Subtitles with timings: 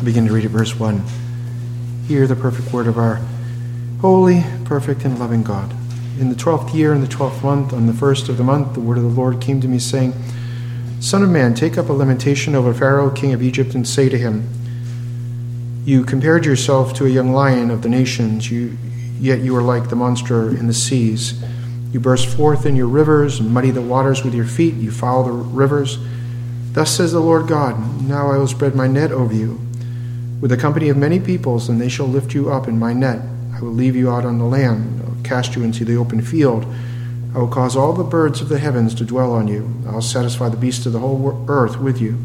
[0.00, 1.04] I begin to read at verse 1.
[2.08, 3.20] Hear the perfect word of our
[4.00, 5.74] holy, perfect, and loving God.
[6.18, 8.80] In the twelfth year, in the twelfth month, on the first of the month, the
[8.80, 10.14] word of the Lord came to me, saying,
[11.00, 14.16] Son of man, take up a lamentation over Pharaoh, king of Egypt, and say to
[14.16, 14.48] him,
[15.84, 18.78] You compared yourself to a young lion of the nations, you,
[19.18, 21.44] yet you are like the monster in the seas.
[21.92, 25.24] You burst forth in your rivers, and muddy the waters with your feet, you foul
[25.24, 25.98] the rivers.
[26.72, 29.60] Thus says the Lord God Now I will spread my net over you,
[30.40, 33.20] with a company of many peoples, and they shall lift you up in my net.
[33.54, 36.22] I will leave you out on the land, I will cast you into the open
[36.22, 36.66] field.
[37.34, 39.70] I will cause all the birds of the heavens to dwell on you.
[39.86, 42.18] I will satisfy the beasts of the whole earth with you.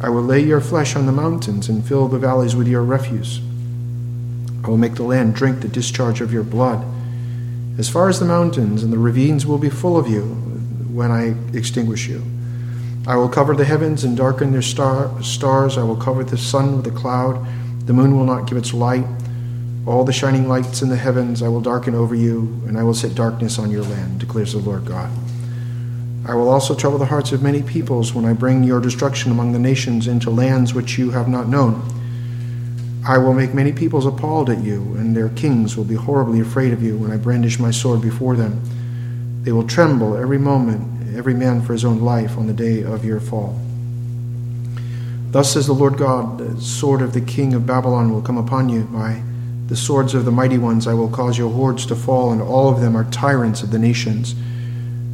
[0.00, 3.40] I will lay your flesh on the mountains and fill the valleys with your refuse.
[4.62, 6.84] I will make the land drink the discharge of your blood.
[7.78, 10.22] As far as the mountains and the ravines will be full of you
[10.92, 12.22] when I extinguish you.
[13.06, 15.78] I will cover the heavens and darken their star, stars.
[15.78, 17.46] I will cover the sun with a cloud.
[17.86, 19.06] The moon will not give its light.
[19.86, 22.94] All the shining lights in the heavens I will darken over you, and I will
[22.94, 25.10] set darkness on your land, declares the Lord God.
[26.26, 29.52] I will also trouble the hearts of many peoples when I bring your destruction among
[29.52, 31.82] the nations into lands which you have not known.
[33.08, 36.74] I will make many peoples appalled at you, and their kings will be horribly afraid
[36.74, 38.60] of you when I brandish my sword before them.
[39.42, 43.04] They will tremble every moment, every man for his own life, on the day of
[43.04, 43.60] your fall.
[45.30, 48.68] Thus says the Lord God, the sword of the king of Babylon will come upon
[48.68, 49.22] you by
[49.70, 52.68] the swords of the mighty ones I will cause your hordes to fall, and all
[52.68, 54.34] of them are tyrants of the nations.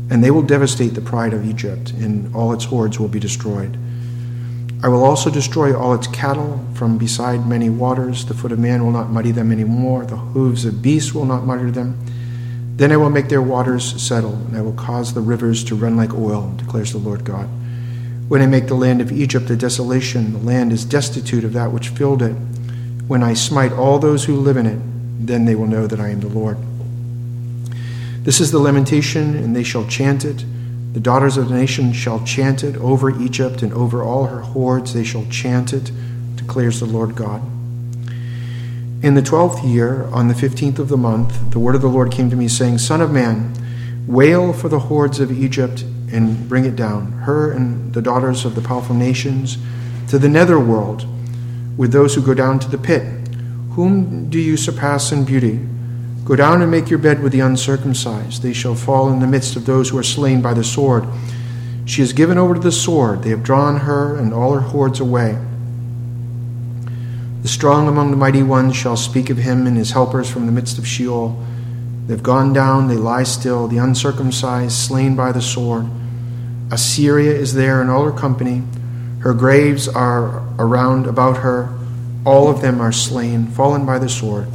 [0.08, 3.76] And they will devastate the pride of Egypt, and all its hordes will be destroyed.
[4.82, 8.24] I will also destroy all its cattle from beside many waters.
[8.24, 11.26] The foot of man will not muddy them any more, the hooves of beasts will
[11.26, 11.98] not muddy them.
[12.76, 15.96] Then I will make their waters settle, and I will cause the rivers to run
[15.96, 17.48] like oil, declares the Lord God.
[18.28, 21.72] When I make the land of Egypt a desolation, the land is destitute of that
[21.72, 22.36] which filled it
[23.06, 24.80] when I smite all those who live in it,
[25.26, 26.58] then they will know that I am the Lord.
[28.24, 30.44] This is the lamentation, and they shall chant it.
[30.92, 34.92] The daughters of the nation shall chant it over Egypt and over all her hordes.
[34.92, 35.92] They shall chant it,
[36.34, 37.42] declares the Lord God.
[39.02, 42.10] In the twelfth year, on the fifteenth of the month, the word of the Lord
[42.10, 43.52] came to me, saying, Son of man,
[44.06, 48.54] wail for the hordes of Egypt and bring it down, her and the daughters of
[48.54, 49.58] the powerful nations,
[50.08, 51.06] to the nether world
[51.76, 53.02] with those who go down to the pit.
[53.72, 55.60] Whom do you surpass in beauty?
[56.24, 58.42] Go down and make your bed with the uncircumcised.
[58.42, 61.04] They shall fall in the midst of those who are slain by the sword.
[61.84, 63.22] She is given over to the sword.
[63.22, 65.38] They have drawn her and all her hordes away.
[67.46, 70.52] The strong among the mighty ones shall speak of him and his helpers from the
[70.52, 71.40] midst of Sheol.
[72.08, 75.86] They've gone down, they lie still, the uncircumcised, slain by the sword.
[76.72, 78.64] Assyria is there in all her company.
[79.20, 81.72] Her graves are around about her.
[82.24, 84.48] All of them are slain, fallen by the sword,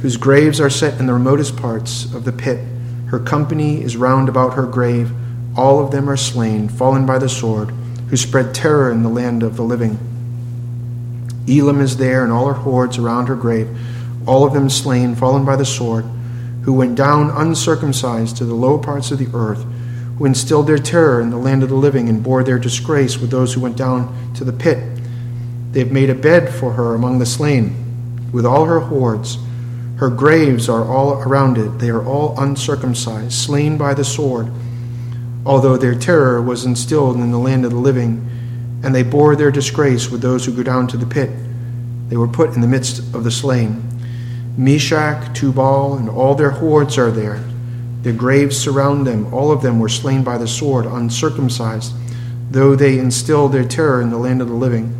[0.00, 2.64] whose graves are set in the remotest parts of the pit.
[3.08, 5.12] Her company is round about her grave.
[5.54, 7.72] All of them are slain, fallen by the sword,
[8.08, 9.98] who spread terror in the land of the living.
[11.48, 13.68] Elam is there, and all her hordes around her grave,
[14.26, 16.04] all of them slain, fallen by the sword,
[16.62, 19.64] who went down uncircumcised to the low parts of the earth
[20.22, 23.30] who instilled their terror in the land of the living and bore their disgrace with
[23.30, 24.78] those who went down to the pit.
[25.72, 29.38] They have made a bed for her among the slain, with all her hordes.
[29.96, 31.78] Her graves are all around it.
[31.78, 34.48] They are all uncircumcised, slain by the sword,
[35.46, 38.28] although their terror was instilled in the land of the living,
[38.82, 41.30] and they bore their disgrace with those who go down to the pit.
[42.08, 43.88] They were put in the midst of the slain.
[44.56, 47.42] Meshech, Tubal, and all their hordes are there.
[48.02, 49.32] Their graves surround them.
[49.32, 51.94] All of them were slain by the sword, uncircumcised,
[52.50, 54.98] though they instilled their terror in the land of the living.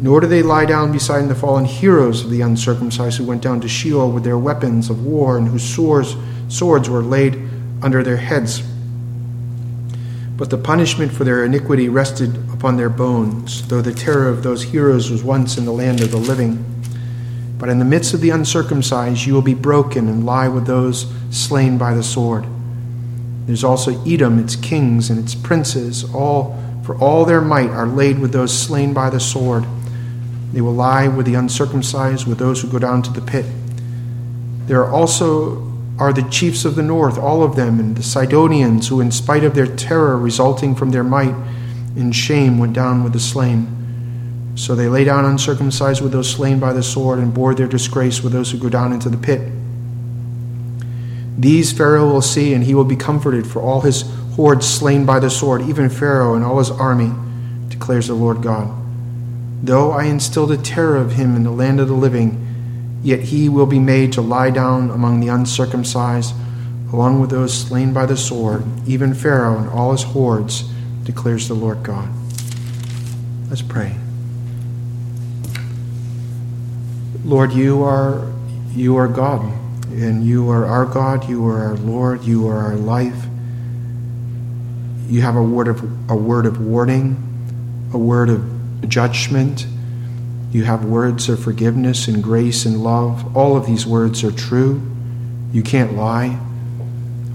[0.00, 3.60] Nor do they lie down beside the fallen heroes of the uncircumcised who went down
[3.60, 6.16] to Sheol with their weapons of war and whose swords,
[6.48, 7.40] swords were laid
[7.82, 8.62] under their heads.
[10.36, 14.64] But the punishment for their iniquity rested upon their bones, though the terror of those
[14.64, 16.64] heroes was once in the land of the living.
[17.58, 21.10] But in the midst of the uncircumcised, you will be broken and lie with those
[21.30, 22.44] slain by the sword.
[23.46, 28.18] There's also Edom, its kings and its princes, all for all their might are laid
[28.18, 29.64] with those slain by the sword.
[30.52, 33.46] They will lie with the uncircumcised, with those who go down to the pit.
[34.66, 35.65] There are also
[35.98, 39.44] are the chiefs of the north, all of them, and the Sidonians, who, in spite
[39.44, 41.34] of their terror resulting from their might,
[41.96, 44.52] in shame went down with the slain.
[44.56, 48.22] So they lay down uncircumcised with those slain by the sword, and bore their disgrace
[48.22, 49.50] with those who go down into the pit.
[51.38, 54.02] These Pharaoh will see, and he will be comforted for all his
[54.34, 57.12] hordes slain by the sword, even Pharaoh and all his army,
[57.68, 58.70] declares the Lord God.
[59.62, 62.45] Though I instilled a terror of him in the land of the living,
[63.06, 66.34] yet he will be made to lie down among the uncircumcised,
[66.92, 70.62] along with those slain by the sword, even Pharaoh and all his hordes,
[71.04, 72.08] declares the Lord God.
[73.48, 73.94] Let's pray.
[77.24, 78.26] Lord, you are
[78.72, 79.40] you are God,
[79.92, 83.24] and you are our God, you are our Lord, you are our life.
[85.08, 87.16] You have a word of a word of warning,
[87.94, 89.64] a word of judgment.
[90.52, 93.36] You have words of forgiveness and grace and love.
[93.36, 94.80] All of these words are true.
[95.52, 96.38] You can't lie.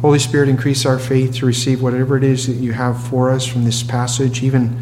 [0.02, 3.46] Holy Spirit, increase our faith to receive whatever it is that you have for us
[3.46, 4.80] from this passage, even,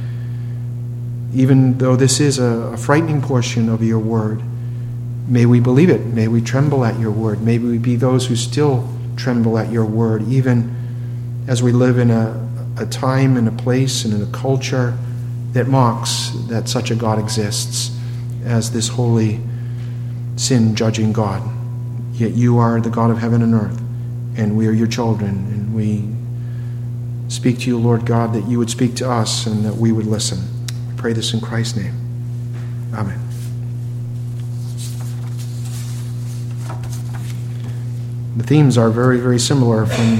[1.34, 4.42] even though this is a, a frightening portion of your word.
[5.28, 6.06] May we believe it.
[6.06, 7.42] May we tremble at your word.
[7.42, 8.88] May we be those who still
[9.18, 10.74] tremble at your word, even
[11.48, 12.48] as we live in a,
[12.78, 14.98] a time and a place and in a culture
[15.52, 17.99] that mocks that such a God exists
[18.44, 19.40] as this holy,
[20.36, 21.42] sin judging God.
[22.14, 23.80] Yet you are the God of heaven and earth,
[24.36, 26.08] and we are your children, and we
[27.30, 30.08] speak to you, Lord God, that you would speak to us and that we would
[30.08, 30.40] listen.
[30.98, 31.94] Pray this in Christ's name.
[32.94, 33.20] Amen.
[38.36, 40.18] The themes are very, very similar from,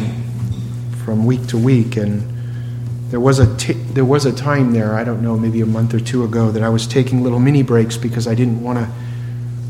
[1.06, 2.22] from week to week, and
[3.10, 5.94] there was a t- there was a time there I don't know maybe a month
[5.94, 8.88] or two ago that I was taking little mini breaks because I didn't want to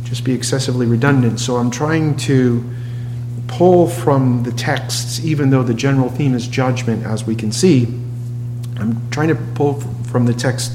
[0.03, 1.39] just be excessively redundant.
[1.39, 2.63] So I'm trying to
[3.47, 7.85] pull from the texts, even though the general theme is judgment, as we can see.
[8.77, 9.79] I'm trying to pull
[10.11, 10.73] from the text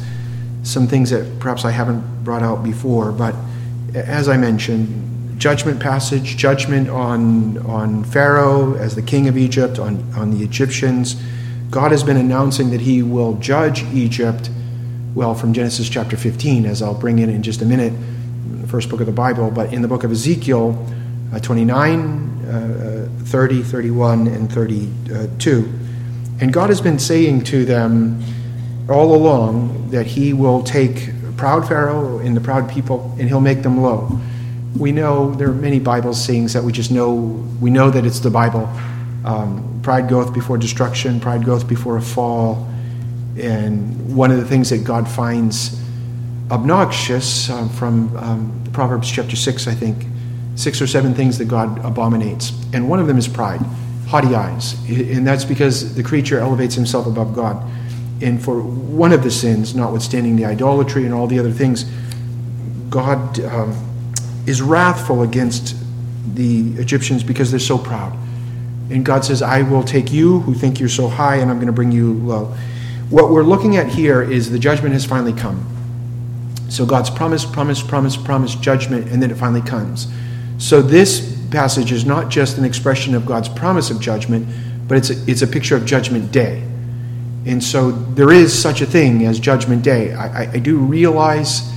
[0.62, 3.34] some things that perhaps I haven't brought out before, but
[3.94, 10.10] as I mentioned, judgment passage, judgment on on Pharaoh as the king of Egypt, on
[10.16, 11.16] on the Egyptians
[11.70, 14.50] God has been announcing that he will judge Egypt,
[15.14, 17.92] well, from Genesis chapter 15, as I'll bring in in just a minute,
[18.60, 20.86] the first book of the Bible, but in the book of Ezekiel
[21.34, 25.72] uh, 29, uh, 30, 31, and 32.
[26.40, 28.22] And God has been saying to them
[28.88, 33.62] all along that he will take proud Pharaoh and the proud people and he'll make
[33.62, 34.20] them low.
[34.78, 37.14] We know there are many Bible sayings that we just know,
[37.60, 38.68] we know that it's the Bible.
[39.24, 42.66] Um, pride goeth before destruction, pride goeth before a fall.
[43.38, 45.80] And one of the things that God finds
[46.50, 50.06] obnoxious um, from um, Proverbs chapter 6, I think,
[50.56, 52.52] six or seven things that God abominates.
[52.72, 53.60] And one of them is pride,
[54.08, 54.74] haughty eyes.
[54.88, 57.62] And that's because the creature elevates himself above God.
[58.22, 61.84] And for one of the sins, notwithstanding the idolatry and all the other things,
[62.88, 63.74] God um,
[64.46, 65.76] is wrathful against
[66.34, 68.16] the Egyptians because they're so proud.
[68.90, 71.66] And God says, I will take you who think you're so high and I'm going
[71.66, 72.54] to bring you low.
[73.10, 75.70] What we're looking at here is the judgment has finally come.
[76.68, 80.08] So God's promise, promise, promise, promise, judgment, and then it finally comes.
[80.58, 84.48] So this passage is not just an expression of God's promise of judgment,
[84.88, 86.62] but it's a, it's a picture of judgment day.
[87.46, 90.12] And so there is such a thing as judgment day.
[90.12, 91.70] I, I, I do realize,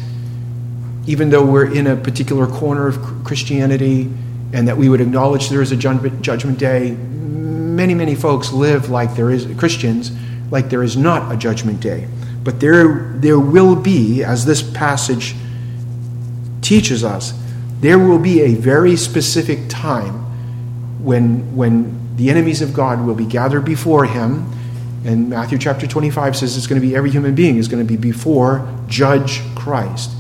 [1.06, 4.10] even though we're in a particular corner of Christianity,
[4.54, 6.92] and that we would acknowledge there is a judgment day.
[6.92, 10.12] Many, many folks live like there is, Christians,
[10.52, 12.08] like there is not a judgment day.
[12.44, 15.36] But there, there will be, as this passage
[16.62, 17.34] teaches us,
[17.82, 20.14] there will be a very specific time
[21.04, 24.52] when, when the enemies of God will be gathered before him.
[25.06, 27.88] And Matthew chapter 25 says it's going to be every human being is going to
[27.88, 30.12] be before Judge Christ.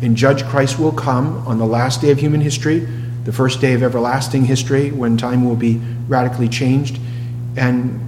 [0.00, 2.88] And Judge Christ will come on the last day of human history
[3.24, 6.98] the first day of everlasting history when time will be radically changed
[7.56, 8.00] and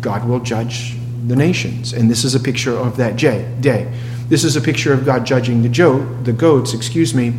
[0.00, 1.92] God will judge the nations.
[1.92, 3.92] And this is a picture of that day.
[4.28, 7.34] This is a picture of God judging the, jo- the goats, excuse me,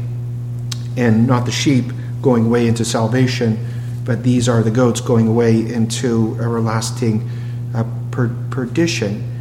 [0.98, 1.86] and not the sheep
[2.22, 3.66] going away into salvation,
[4.04, 7.28] but these are the goats going away into everlasting
[7.74, 9.32] uh, per- perdition.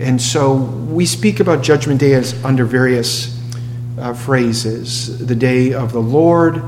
[0.00, 3.40] And so we speak about Judgment Day as under various
[3.98, 6.62] uh, phrases the day of the Lord,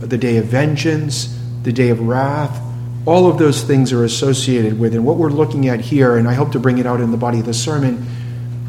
[0.00, 2.60] the day of vengeance, the day of wrath.
[3.06, 4.94] All of those things are associated with.
[4.94, 7.16] And what we're looking at here, and I hope to bring it out in the
[7.16, 8.06] body of the sermon,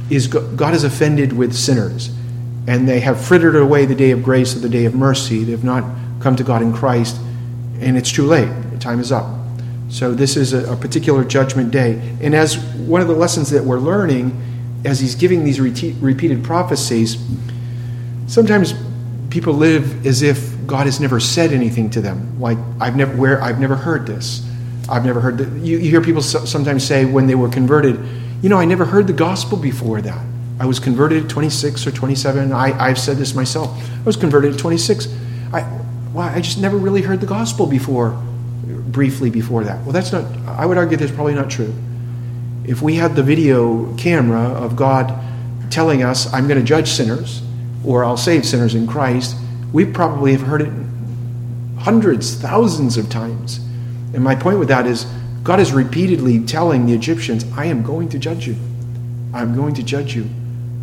[0.09, 2.11] is God is offended with sinners.
[2.67, 5.43] And they have frittered away the day of grace or the day of mercy.
[5.43, 5.83] They have not
[6.19, 7.19] come to God in Christ.
[7.79, 8.49] And it's too late.
[8.71, 9.25] The time is up.
[9.89, 12.15] So this is a, a particular judgment day.
[12.21, 14.39] And as one of the lessons that we're learning,
[14.85, 17.17] as he's giving these repeated prophecies,
[18.27, 18.73] sometimes
[19.31, 22.39] people live as if God has never said anything to them.
[22.39, 24.47] Like I've never where I've never heard this.
[24.89, 25.65] I've never heard that.
[25.65, 27.97] You, you hear people sometimes say when they were converted,
[28.41, 30.25] you know, I never heard the gospel before that.
[30.59, 32.51] I was converted at 26 or 27.
[32.51, 33.69] I, I've said this myself.
[33.99, 35.07] I was converted at 26.
[35.53, 35.61] I,
[36.13, 38.11] well, I just never really heard the gospel before,
[38.65, 39.81] briefly before that.
[39.83, 41.73] Well, that's not, I would argue that's probably not true.
[42.65, 45.19] If we had the video camera of God
[45.71, 47.41] telling us, I'm going to judge sinners,
[47.85, 49.35] or I'll save sinners in Christ,
[49.73, 50.71] we probably have heard it
[51.79, 53.57] hundreds, thousands of times.
[54.13, 55.05] And my point with that is,
[55.43, 58.55] God is repeatedly telling the Egyptians, I am going to judge you.
[59.33, 60.29] I'm going to judge you.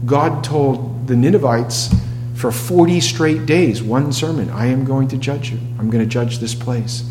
[0.06, 1.94] God told the Ninevites
[2.34, 5.58] for 40 straight days, one sermon, I am going to judge you.
[5.78, 7.08] I'm going to judge this place.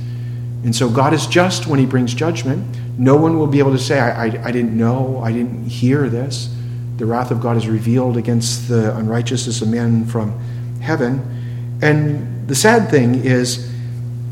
[0.63, 2.77] And so God is just when He brings judgment.
[2.97, 6.09] No one will be able to say, I, I, I didn't know, I didn't hear
[6.09, 6.53] this.
[6.97, 10.37] The wrath of God is revealed against the unrighteousness of men from
[10.79, 11.79] heaven.
[11.81, 13.71] And the sad thing is,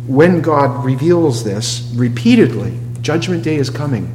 [0.08, 4.12] when God reveals this repeatedly, Judgment Day is coming.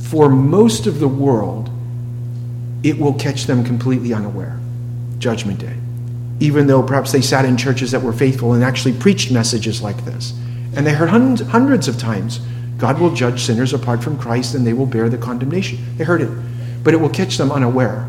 [0.00, 1.68] For most of the world,
[2.82, 4.58] it will catch them completely unaware.
[5.18, 5.76] Judgment Day.
[6.40, 10.04] Even though perhaps they sat in churches that were faithful and actually preached messages like
[10.04, 10.32] this.
[10.74, 12.40] And they heard hundreds of times
[12.78, 15.78] God will judge sinners apart from Christ and they will bear the condemnation.
[15.96, 16.30] They heard it,
[16.84, 18.08] but it will catch them unaware.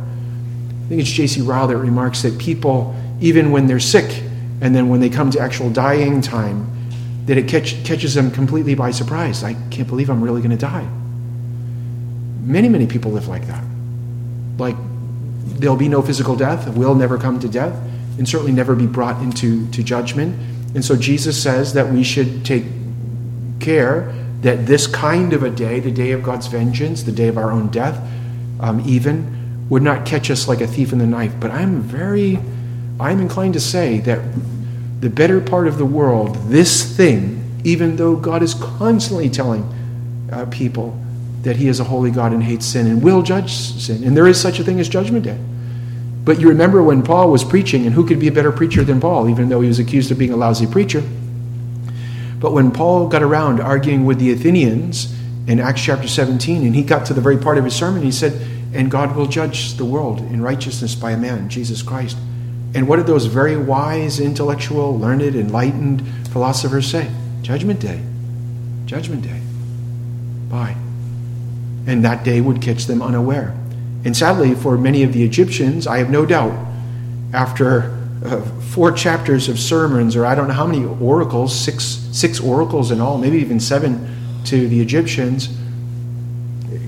[0.85, 1.41] I think it's J.C.
[1.41, 4.23] Ryle that remarks that people, even when they're sick,
[4.61, 6.67] and then when they come to actual dying time,
[7.25, 9.43] that it catch, catches them completely by surprise.
[9.43, 10.87] I can't believe I'm really going to die.
[12.43, 13.63] Many, many people live like that.
[14.57, 14.75] Like,
[15.45, 17.75] there'll be no physical death, we'll never come to death,
[18.17, 20.35] and certainly never be brought into to judgment.
[20.75, 22.65] And so Jesus says that we should take
[23.59, 27.37] care that this kind of a day, the day of God's vengeance, the day of
[27.37, 27.99] our own death,
[28.59, 31.39] um, even, would not catch us like a thief in the night.
[31.39, 32.39] But I'm very
[32.99, 34.19] I'm inclined to say that
[34.99, 39.63] the better part of the world, this thing, even though God is constantly telling
[40.31, 40.99] uh, people
[41.43, 44.27] that He is a holy God and hates sin and will judge sin, and there
[44.27, 45.39] is such a thing as Judgment Day.
[46.25, 48.99] But you remember when Paul was preaching, and who could be a better preacher than
[48.99, 51.01] Paul, even though he was accused of being a lousy preacher?
[52.39, 55.13] But when Paul got around arguing with the Athenians
[55.47, 58.11] in Acts chapter 17, and he got to the very part of his sermon, he
[58.11, 58.33] said,
[58.73, 62.17] And God will judge the world in righteousness by a man, Jesus Christ.
[62.73, 67.09] And what did those very wise, intellectual, learned, enlightened philosophers say?
[67.41, 68.01] Judgment Day.
[68.85, 69.41] Judgment Day.
[70.49, 70.75] Bye.
[71.87, 73.55] And that day would catch them unaware.
[74.05, 76.53] And sadly, for many of the Egyptians, I have no doubt,
[77.33, 82.39] after uh, four chapters of sermons, or I don't know how many oracles, six, six
[82.39, 85.49] oracles in all, maybe even seven to the Egyptians,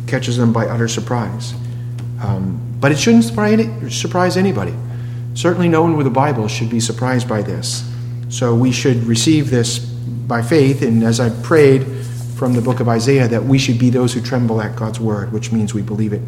[0.07, 1.53] catches them by utter surprise.
[2.21, 4.73] Um, but it shouldn't surprise anybody.
[5.33, 7.89] Certainly, no one with a Bible should be surprised by this.
[8.29, 11.85] So we should receive this by faith, and as I prayed
[12.35, 15.31] from the book of Isaiah, that we should be those who tremble at God's word,
[15.31, 16.21] which means we believe it.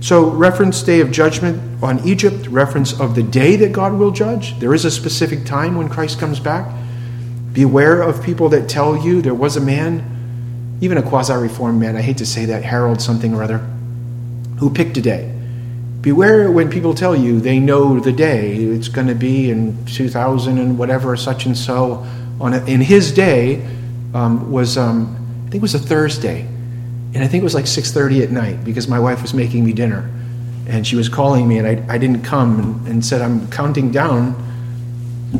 [0.00, 4.58] So, reference day of judgment on Egypt, reference of the day that God will judge.
[4.58, 6.74] There is a specific time when Christ comes back.
[7.52, 11.96] Beware of people that tell you there was a man, even a quasi reformed man,
[11.96, 13.58] I hate to say that, Harold something or other,
[14.58, 15.34] who picked a day.
[16.00, 18.54] Beware when people tell you they know the day.
[18.54, 22.06] It's going to be in 2000 and whatever, such and so.
[22.40, 23.66] On a, in his day
[24.14, 25.14] um, was um,
[25.46, 26.46] I think it was a Thursday,
[27.14, 29.72] and I think it was like 6:30 at night because my wife was making me
[29.72, 30.08] dinner,
[30.66, 33.90] and she was calling me, and I, I didn't come, and, and said I'm counting
[33.90, 34.46] down.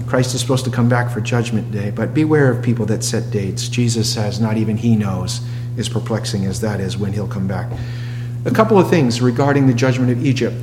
[0.06, 3.30] Christ is supposed to come back for Judgment Day, but beware of people that set
[3.30, 3.68] dates.
[3.68, 5.40] Jesus says not even he knows,
[5.78, 7.70] as perplexing as that is, when he'll come back.
[8.44, 10.56] A couple of things regarding the judgment of Egypt.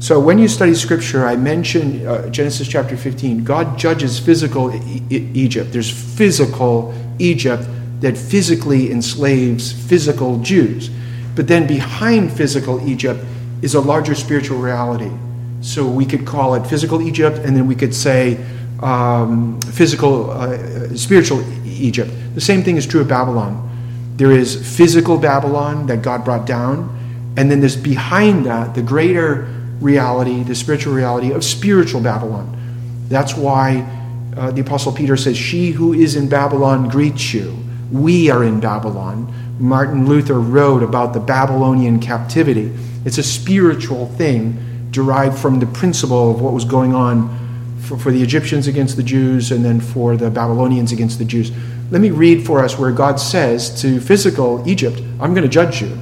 [0.00, 3.44] So, when you study scripture, I mentioned uh, Genesis chapter 15.
[3.44, 5.72] God judges physical e- Egypt.
[5.72, 7.68] There's physical Egypt
[8.02, 10.90] that physically enslaves physical Jews.
[11.34, 13.24] But then behind physical Egypt
[13.62, 15.10] is a larger spiritual reality.
[15.60, 18.44] So, we could call it physical Egypt, and then we could say
[18.82, 22.10] um, physical, uh, spiritual Egypt.
[22.34, 23.70] The same thing is true of Babylon.
[24.16, 26.98] There is physical Babylon that God brought down
[27.36, 29.48] and then there's behind that the greater
[29.80, 32.58] reality, the spiritual reality of spiritual Babylon.
[33.08, 33.86] That's why
[34.36, 37.56] uh, the Apostle Peter says, She who is in Babylon greets you.
[37.92, 39.32] We are in Babylon.
[39.58, 42.74] Martin Luther wrote about the Babylonian captivity.
[43.04, 48.10] It's a spiritual thing derived from the principle of what was going on for, for
[48.10, 51.52] the Egyptians against the Jews and then for the Babylonians against the Jews.
[51.90, 55.82] Let me read for us where God says to physical Egypt, I'm going to judge
[55.82, 55.92] you.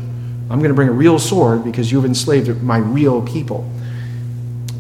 [0.48, 3.68] I'm going to bring a real sword because you've enslaved my real people.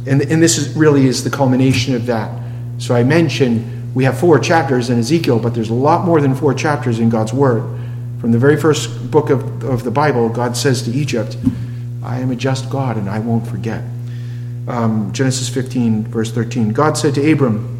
[0.06, 2.30] And, and this is, really is the culmination of that.
[2.78, 6.34] So I mentioned we have four chapters in Ezekiel, but there's a lot more than
[6.34, 7.62] four chapters in God's Word.
[8.20, 11.36] From the very first book of, of the Bible, God says to Egypt,
[12.02, 13.82] I am a just God and I won't forget.
[14.68, 16.72] Um, Genesis 15, verse 13.
[16.72, 17.76] God said to Abram,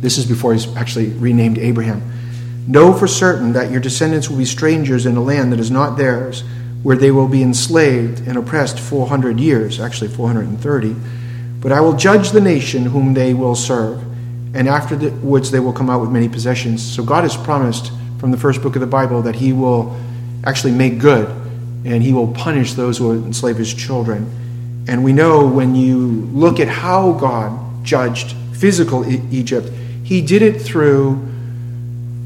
[0.00, 2.02] this is before he's actually renamed Abraham,
[2.68, 5.96] Know for certain that your descendants will be strangers in a land that is not
[5.96, 6.44] theirs,
[6.82, 10.94] where they will be enslaved and oppressed 400 years, actually 430.
[11.60, 14.04] But I will judge the nation whom they will serve,
[14.58, 16.82] and afterwards they will come out with many possessions.
[16.82, 19.96] So God has promised from the first book of the Bible that He will
[20.44, 21.28] actually make good,
[21.84, 24.84] and He will punish those who enslave His children.
[24.88, 25.98] And we know when you
[26.32, 29.68] look at how God judged physical Egypt,
[30.02, 31.28] He did it through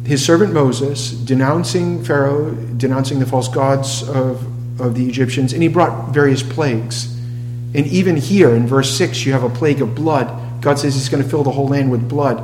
[0.04, 5.68] his servant Moses denouncing Pharaoh, denouncing the false gods of, of the Egyptians, and he
[5.68, 7.14] brought various plagues.
[7.74, 10.26] And even here in verse 6, you have a plague of blood.
[10.62, 12.38] God says he's going to fill the whole land with blood.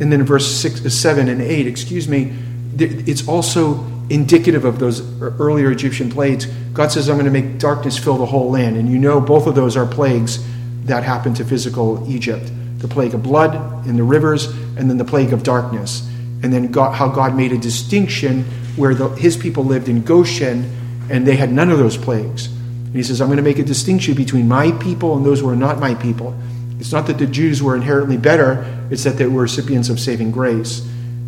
[0.00, 2.34] And then in verse six, uh, 7 and 8, excuse me,
[2.76, 6.46] it's also indicative of those earlier Egyptian plagues.
[6.72, 8.76] God says, I'm going to make darkness fill the whole land.
[8.76, 10.44] And you know both of those are plagues
[10.84, 14.44] that happened to physical Egypt the plague of blood in the rivers,
[14.76, 16.06] and then the plague of darkness
[16.44, 18.44] and then God, how God made a distinction
[18.76, 20.70] where the, his people lived in Goshen
[21.08, 22.48] and they had none of those plagues.
[22.48, 25.48] And he says, I'm going to make a distinction between my people and those who
[25.48, 26.38] are not my people.
[26.78, 30.30] It's not that the Jews were inherently better, it's that they were recipients of saving
[30.30, 30.86] grace.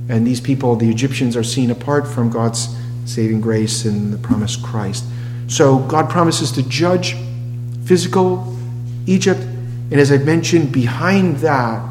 [0.08, 2.74] And these people, the Egyptians, are seen apart from God's
[3.06, 5.04] saving grace and the promised Christ.
[5.48, 7.16] So God promises to judge
[7.84, 8.56] physical
[9.06, 9.40] Egypt.
[9.40, 11.82] And as I've mentioned, behind that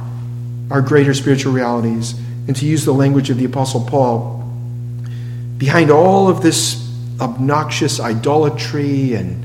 [0.69, 2.13] are greater spiritual realities
[2.47, 4.43] and to use the language of the Apostle Paul,
[5.57, 6.81] behind all of this
[7.19, 9.44] obnoxious idolatry and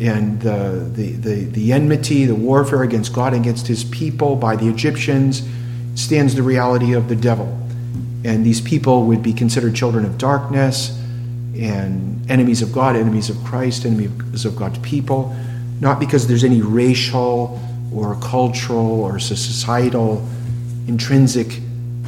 [0.00, 4.66] and the, the, the, the, enmity, the warfare against God against his people by the
[4.66, 5.46] Egyptians
[5.94, 7.46] stands the reality of the devil.
[8.24, 10.98] And these people would be considered children of darkness
[11.54, 15.36] and enemies of God, enemies of Christ, enemies of God's people,
[15.80, 17.60] not because there's any racial
[17.94, 20.26] or cultural or societal
[20.86, 21.60] intrinsic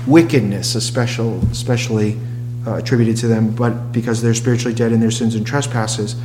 [0.07, 2.19] wickedness, especially, especially
[2.67, 6.17] uh, attributed to them, but because they're spiritually dead in their sins and trespasses.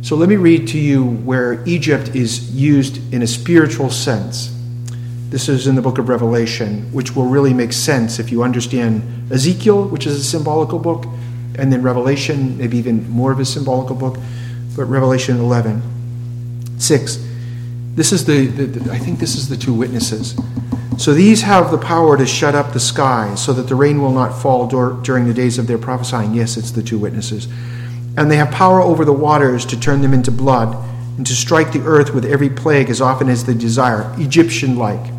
[0.00, 4.54] So let me read to you where Egypt is used in a spiritual sense.
[5.28, 9.30] This is in the book of Revelation, which will really make sense if you understand
[9.30, 11.04] Ezekiel, which is a symbolical book,
[11.58, 14.16] and then Revelation, maybe even more of a symbolical book,
[14.76, 15.82] but Revelation 11.
[16.78, 17.26] 6.
[17.94, 20.36] This is the, the, the I think this is the two witnesses.
[20.98, 24.12] So these have the power to shut up the sky so that the rain will
[24.12, 26.34] not fall dur- during the days of their prophesying.
[26.34, 27.48] Yes, it's the two witnesses.
[28.16, 30.76] And they have power over the waters to turn them into blood
[31.16, 35.12] and to strike the earth with every plague as often as they desire, Egyptian like.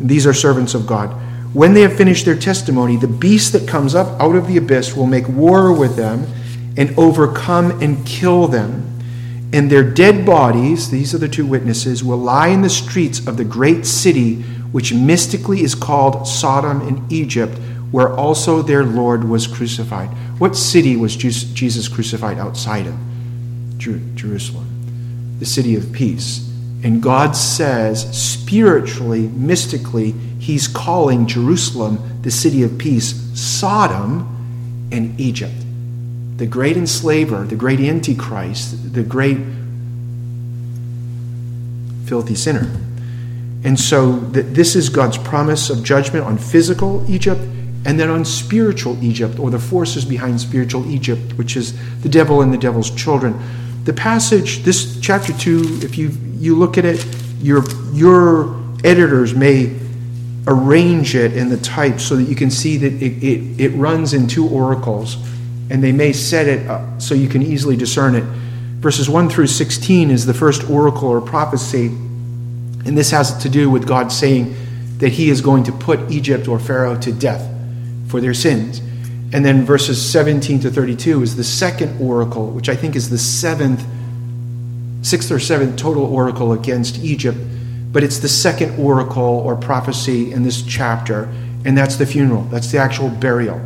[0.00, 1.10] These are servants of God.
[1.52, 4.96] When they have finished their testimony, the beast that comes up out of the abyss
[4.96, 6.26] will make war with them
[6.76, 8.86] and overcome and kill them.
[9.52, 13.36] And their dead bodies, these are the two witnesses, will lie in the streets of
[13.36, 17.58] the great city which mystically is called Sodom in Egypt,
[17.90, 20.08] where also their Lord was crucified.
[20.38, 22.94] What city was Jesus crucified outside of?
[23.78, 26.46] Jerusalem, the city of peace.
[26.82, 35.54] And God says, spiritually, mystically, He's calling Jerusalem the city of peace, Sodom and Egypt.
[36.36, 39.38] The great enslaver, the great antichrist, the great
[42.06, 42.70] filthy sinner.
[43.62, 47.42] And so this is God's promise of judgment on physical Egypt
[47.84, 52.42] and then on spiritual Egypt, or the forces behind spiritual Egypt, which is the devil
[52.42, 53.38] and the devil's children.
[53.84, 57.04] The passage, this chapter 2, if you, you look at it,
[57.40, 59.76] your, your editors may
[60.46, 64.12] arrange it in the type so that you can see that it, it, it runs
[64.12, 65.16] in two oracles,
[65.70, 68.24] and they may set it up so you can easily discern it.
[68.80, 71.90] Verses 1 through 16 is the first oracle or prophecy
[72.84, 74.54] and this has to do with God saying
[74.98, 77.48] that he is going to put Egypt or Pharaoh to death
[78.10, 78.80] for their sins.
[79.32, 83.18] And then verses 17 to 32 is the second oracle, which I think is the
[83.18, 83.84] seventh,
[85.02, 87.38] sixth or seventh total oracle against Egypt.
[87.92, 91.28] But it's the second oracle or prophecy in this chapter,
[91.64, 92.42] and that's the funeral.
[92.44, 93.60] That's the actual burial.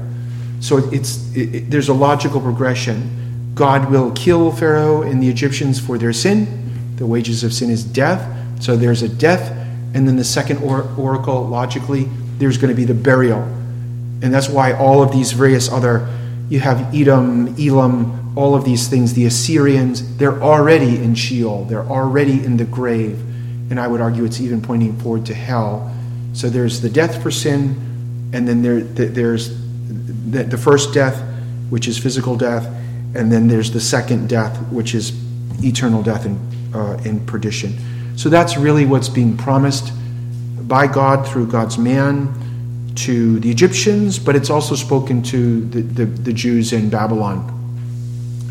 [0.61, 3.53] So it's, it, it, there's a logical progression.
[3.55, 6.97] God will kill Pharaoh and the Egyptians for their sin.
[6.97, 8.63] The wages of sin is death.
[8.63, 9.51] So there's a death,
[9.95, 13.47] and then the second or- oracle, logically, there's going to be the burial.
[14.25, 16.09] And that's why all of these various other,
[16.49, 21.85] you have Edom, Elam, all of these things, the Assyrians, they're already in Sheol, they're
[21.85, 23.21] already in the grave.
[23.71, 25.95] And I would argue it's even pointing forward to hell.
[26.33, 31.23] So there's the death for sin, and then there, there's the, first death,
[31.69, 32.65] which is physical death,
[33.15, 35.13] and then there's the second death, which is
[35.63, 37.77] eternal death and, uh, and perdition.
[38.17, 39.93] So that's really what's being promised
[40.67, 42.41] by God through God's man
[42.97, 47.51] to the Egyptians, but it's also spoken to the, the, the Jews in Babylon.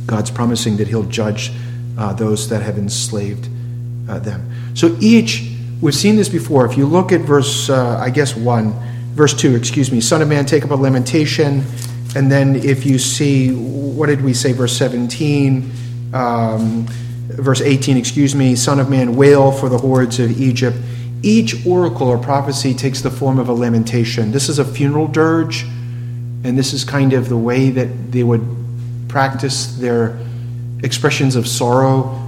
[0.06, 1.51] God's promising that he'll judge
[1.97, 3.47] uh, those that have enslaved
[4.10, 4.51] uh, them.
[4.75, 5.51] So each,
[5.82, 6.65] we've seen this before.
[6.65, 8.73] If you look at verse, uh, I guess, 1,
[9.13, 11.63] verse 2, excuse me, Son of Man, take up a lamentation.
[12.15, 15.71] And then if you see, what did we say, verse 17?
[16.13, 16.86] Um,
[17.29, 20.77] verse 18, excuse me, Son of Man, wail for the hordes of Egypt.
[21.24, 24.32] Each oracle or prophecy takes the form of a lamentation.
[24.32, 25.64] This is a funeral dirge,
[26.44, 28.46] and this is kind of the way that they would
[29.08, 30.20] practice their
[30.84, 32.20] expressions of sorrow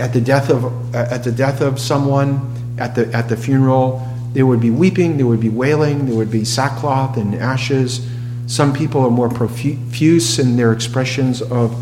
[0.00, 4.44] at the death of at the death of someone at the at the funeral there
[4.44, 8.04] would be weeping there would be wailing there would be sackcloth and ashes
[8.48, 11.72] some people are more profuse in their expressions of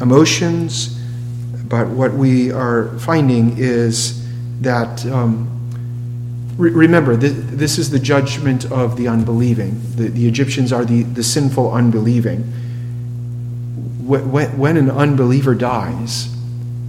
[0.00, 1.00] emotions
[1.64, 4.21] but what we are finding is
[4.62, 5.48] that um,
[6.56, 11.02] re- remember this, this, is the judgment of the unbelieving the, the egyptians are the,
[11.02, 12.42] the sinful unbelieving
[14.04, 16.32] when, when an unbeliever dies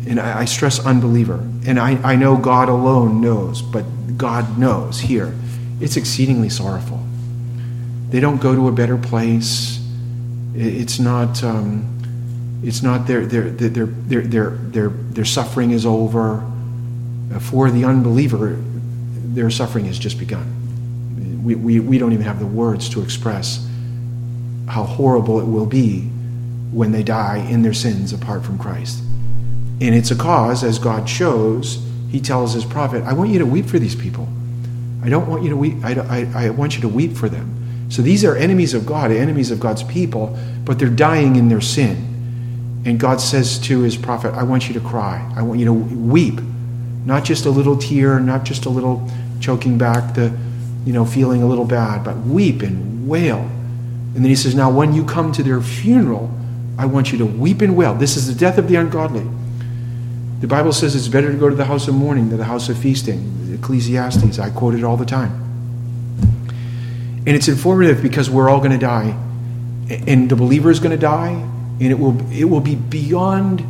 [0.07, 3.86] and I, I stress unbeliever, and I, I know God alone knows, but
[4.17, 5.33] God knows here,
[5.79, 7.01] it's exceedingly sorrowful.
[8.09, 9.79] They don't go to a better place.
[10.55, 16.49] It's not, um, it's not their, their, their, their, their, their, their suffering is over.
[17.41, 18.58] For the unbeliever,
[19.34, 21.41] their suffering has just begun.
[21.43, 23.67] We, we, we don't even have the words to express
[24.67, 26.02] how horrible it will be
[26.72, 29.04] when they die in their sins apart from Christ.
[29.82, 33.46] And it's a cause, as God shows, he tells his prophet, I want you to
[33.46, 34.28] weep for these people.
[35.04, 37.88] I don't want you to weep, I, I, I want you to weep for them.
[37.89, 41.62] So these are enemies of God, enemies of God's people, but they're dying in their
[41.62, 42.82] sin.
[42.86, 45.32] And God says to his prophet, I want you to cry.
[45.36, 46.39] I want you to weep.
[47.06, 50.36] Not just a little tear, not just a little choking back the,
[50.86, 53.39] you know, feeling a little bad, but weep and wail.
[53.39, 56.32] And then he says, Now when you come to their funeral,
[56.78, 57.94] I want you to weep and wail.
[57.94, 59.28] This is the death of the ungodly.
[60.39, 62.70] The Bible says it's better to go to the house of mourning than the house
[62.70, 63.54] of feasting.
[63.54, 65.39] Ecclesiastes, I quote it all the time.
[67.26, 69.18] And it's informative because we're all going to die.
[70.08, 73.66] And the believer is going to die, and it will, it will be beyond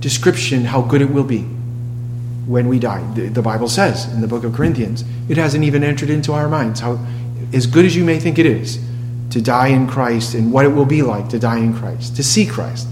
[0.00, 1.48] description how good it will be
[2.48, 3.06] when we die.
[3.12, 6.48] The, the Bible says in the book of Corinthians, it hasn't even entered into our
[6.48, 6.98] minds how,
[7.52, 8.80] as good as you may think it is,
[9.30, 12.24] to die in Christ and what it will be like to die in Christ, to
[12.24, 12.88] see Christ.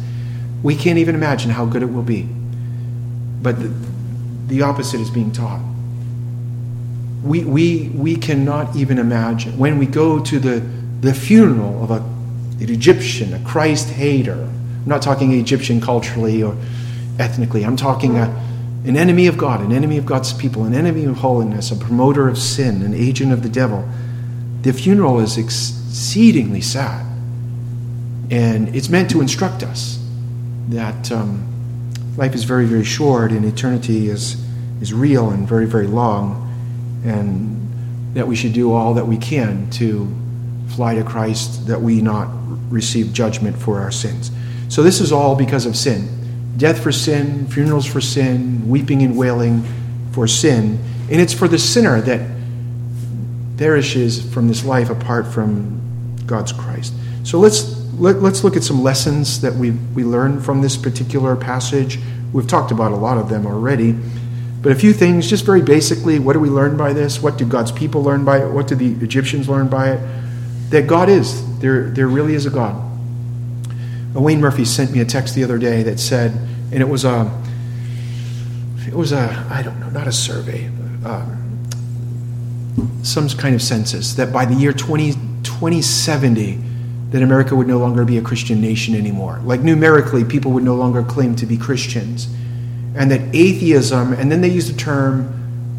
[0.62, 2.28] We can't even imagine how good it will be.
[3.40, 3.72] But the,
[4.48, 5.62] the opposite is being taught.
[7.24, 9.56] We, we, we cannot even imagine.
[9.56, 10.60] When we go to the,
[11.00, 11.96] the funeral of a,
[12.62, 16.54] an Egyptian, a Christ hater, I'm not talking Egyptian culturally or
[17.18, 18.45] ethnically, I'm talking a,
[18.86, 22.28] an enemy of God, an enemy of God's people, an enemy of holiness, a promoter
[22.28, 23.86] of sin, an agent of the devil.
[24.62, 27.04] The funeral is exceedingly sad.
[28.30, 30.02] And it's meant to instruct us
[30.68, 31.46] that um,
[32.16, 34.44] life is very, very short and eternity is,
[34.80, 36.42] is real and very, very long,
[37.04, 40.12] and that we should do all that we can to
[40.68, 42.28] fly to Christ that we not
[42.70, 44.30] receive judgment for our sins.
[44.68, 46.08] So, this is all because of sin
[46.56, 49.64] death for sin, funerals for sin, weeping and wailing
[50.12, 50.78] for sin.
[51.10, 52.30] And it's for the sinner that
[53.56, 56.94] perishes from this life apart from God's Christ.
[57.22, 61.36] So let's let, us look at some lessons that we, we learn from this particular
[61.36, 61.98] passage.
[62.32, 63.96] We've talked about a lot of them already.
[64.62, 67.22] But a few things, just very basically, what do we learn by this?
[67.22, 68.50] What do God's people learn by it?
[68.50, 70.00] What do the Egyptians learn by it?
[70.70, 71.58] That God is.
[71.60, 72.85] There, there really is a God.
[74.16, 76.32] Uh, Wayne Murphy sent me a text the other day that said,
[76.72, 77.30] and it was a,
[78.86, 80.66] it was a, I don't know, not a survey,
[81.04, 81.42] um,
[83.02, 86.58] some kind of census, that by the year 20, 2070,
[87.10, 89.40] that America would no longer be a Christian nation anymore.
[89.44, 92.26] Like numerically, people would no longer claim to be Christians.
[92.96, 95.32] And that atheism, and then they used the term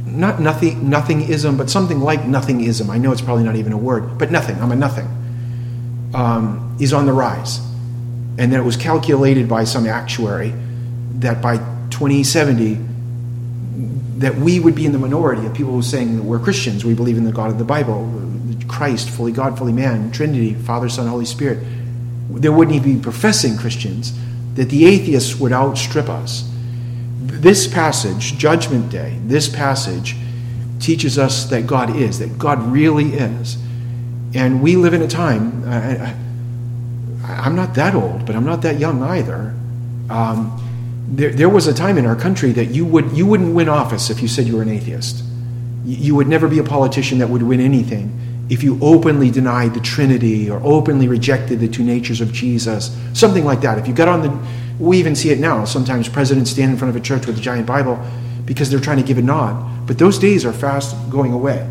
[0.06, 2.90] not nothing nothingism, but something like nothingism.
[2.90, 5.08] I know it's probably not even a word, but nothing, I'm a nothing,
[6.14, 7.60] um, is on the rise.
[8.38, 10.54] And then it was calculated by some actuary
[11.20, 11.58] that by
[11.90, 12.76] 2070,
[14.20, 16.86] that we would be in the minority of people who are saying that we're Christians,
[16.86, 18.24] we believe in the God of the Bible,
[18.68, 21.66] Christ, fully God, fully man, Trinity, Father, Son, Holy Spirit,
[22.30, 24.14] there wouldn't even be professing Christians,
[24.56, 26.50] that the atheists would outstrip us.
[27.20, 30.16] This passage, Judgment Day, this passage
[30.80, 33.58] teaches us that God is, that God really is.
[34.34, 36.16] And we live in a time, I,
[37.28, 39.54] am not that old, but I'm not that young either.
[40.10, 40.64] Um,
[41.10, 44.10] there, there was a time in our country that you, would, you wouldn't win office
[44.10, 45.24] if you said you were an atheist.
[45.86, 48.18] You would never be a politician that would win anything
[48.50, 53.44] if you openly denied the Trinity or openly rejected the two natures of Jesus, something
[53.44, 53.78] like that.
[53.78, 55.66] If you got on the, we even see it now.
[55.66, 58.00] Sometimes presidents stand in front of a church with a giant Bible
[58.46, 59.86] because they're trying to give a nod.
[59.86, 61.68] But those days are fast going away.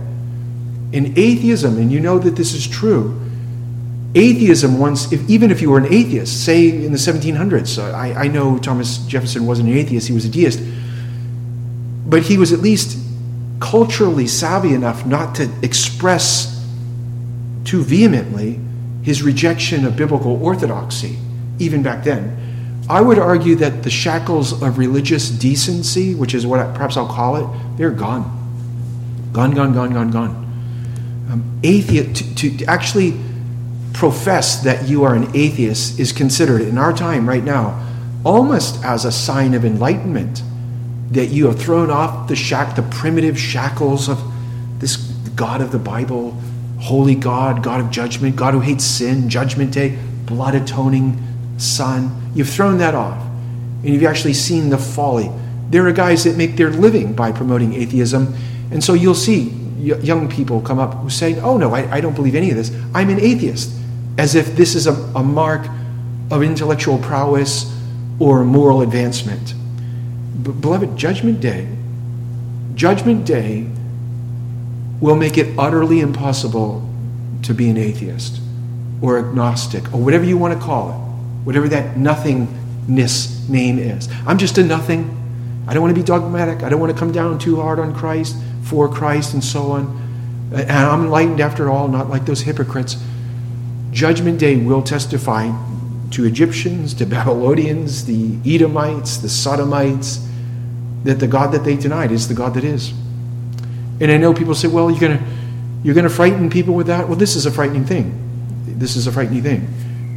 [0.92, 3.21] In atheism, and you know that this is true,
[4.14, 8.29] atheism once, if, even if you were an atheist, say in the 1700s, I, I
[8.29, 10.61] know Thomas Jefferson wasn't an atheist, he was a deist,
[12.07, 12.99] but he was at least
[13.61, 16.53] culturally savvy enough not to express
[17.64, 18.61] too vehemently
[19.03, 21.19] his rejection of biblical orthodoxy,
[21.59, 22.37] even back then.
[22.88, 27.09] I would argue that the shackles of religious decency, which is what I, perhaps I'll
[27.09, 28.33] call it, they're gone.
[29.33, 30.31] Gone, gone, gone, gone, gone.
[31.31, 33.11] Um, atheist, to, to actually
[33.97, 37.83] profess that you are an atheist is considered in our time right now
[38.25, 40.43] almost as a sign of enlightenment
[41.11, 44.23] that you have thrown off the shack the primitive shackles of
[44.79, 44.97] this
[45.35, 46.33] god of the bible
[46.81, 51.23] holy god god of judgment god who hates sin judgment day blood atoning
[51.59, 52.31] son.
[52.35, 53.23] You've thrown that off.
[53.83, 55.31] And you've actually seen the folly.
[55.71, 58.35] There are guys that make their living by promoting atheism.
[58.71, 62.15] And so you'll see young people come up who say oh no I, I don't
[62.15, 62.73] believe any of this.
[62.95, 63.71] I'm an atheist
[64.19, 65.67] as if this is a, a mark
[66.31, 67.73] of intellectual prowess
[68.19, 69.55] or moral advancement.
[70.43, 71.69] But, beloved, Judgment Day,
[72.75, 73.69] Judgment Day
[75.01, 76.89] will make it utterly impossible
[77.43, 78.41] to be an atheist
[79.03, 80.97] or agnostic or whatever you want to call it,
[81.45, 84.09] whatever that nothingness name is.
[84.27, 85.13] I'm just a nothing.
[85.69, 86.63] I don't want to be dogmatic.
[86.63, 90.03] I don't want to come down too hard on Christ, for Christ, and so on.
[90.53, 92.97] And I'm enlightened after all, not like those hypocrites.
[93.90, 95.51] Judgment Day will testify
[96.12, 100.27] to Egyptians, to Babylonians, the Edomites, the Sodomites,
[101.05, 102.92] that the God that they denied is the God that is.
[104.01, 105.25] And I know people say, well, you're going to
[105.83, 107.07] you're going to frighten people with that.
[107.07, 108.18] Well, this is a frightening thing.
[108.66, 109.68] This is a frightening thing.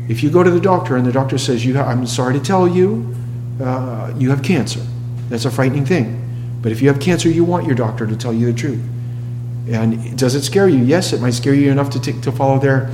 [0.10, 2.68] If you go to the doctor and the doctor says, you I'm sorry to tell
[2.68, 3.16] you,
[3.62, 4.82] uh, you have cancer,
[5.30, 6.58] that's a frightening thing.
[6.64, 8.84] But if you have cancer, you want your doctor to tell you the truth.
[9.70, 10.84] And does it scare you?
[10.84, 12.90] Yes, it might scare you enough to, take, to follow their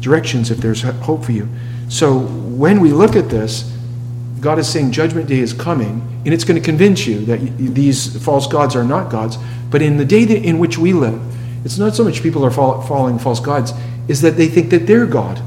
[0.00, 1.48] directions if there's hope for you.
[1.88, 3.72] So when we look at this,
[4.40, 8.22] God is saying judgment day is coming, and it's going to convince you that these
[8.24, 9.36] false gods are not gods.
[9.70, 11.20] But in the day in which we live,
[11.64, 13.72] it's not so much people are following false gods,
[14.08, 15.40] is that they think that they're God.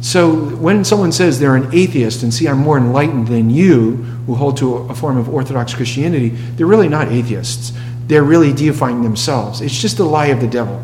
[0.00, 4.34] So when someone says they're an atheist and see, I'm more enlightened than you who
[4.36, 7.72] hold to a form of Orthodox Christianity, they're really not atheists.
[8.06, 9.60] They're really deifying themselves.
[9.60, 10.82] It's just a lie of the devil.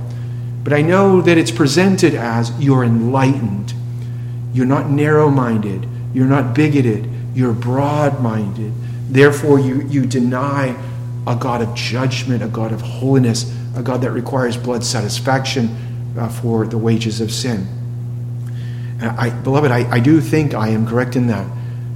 [0.65, 3.75] But I know that it's presented as you're enlightened.
[4.55, 5.87] You're not narrow minded.
[6.15, 7.09] You're not bigoted.
[7.35, 8.73] You're broad minded.
[9.11, 10.75] Therefore, you, you deny
[11.27, 15.77] a God of judgment, a God of holiness, a God that requires blood satisfaction
[16.19, 17.67] uh, for the wages of sin.
[19.01, 21.47] I, beloved, I, I do think I am correct in that,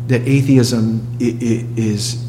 [0.09, 2.22] that atheism is,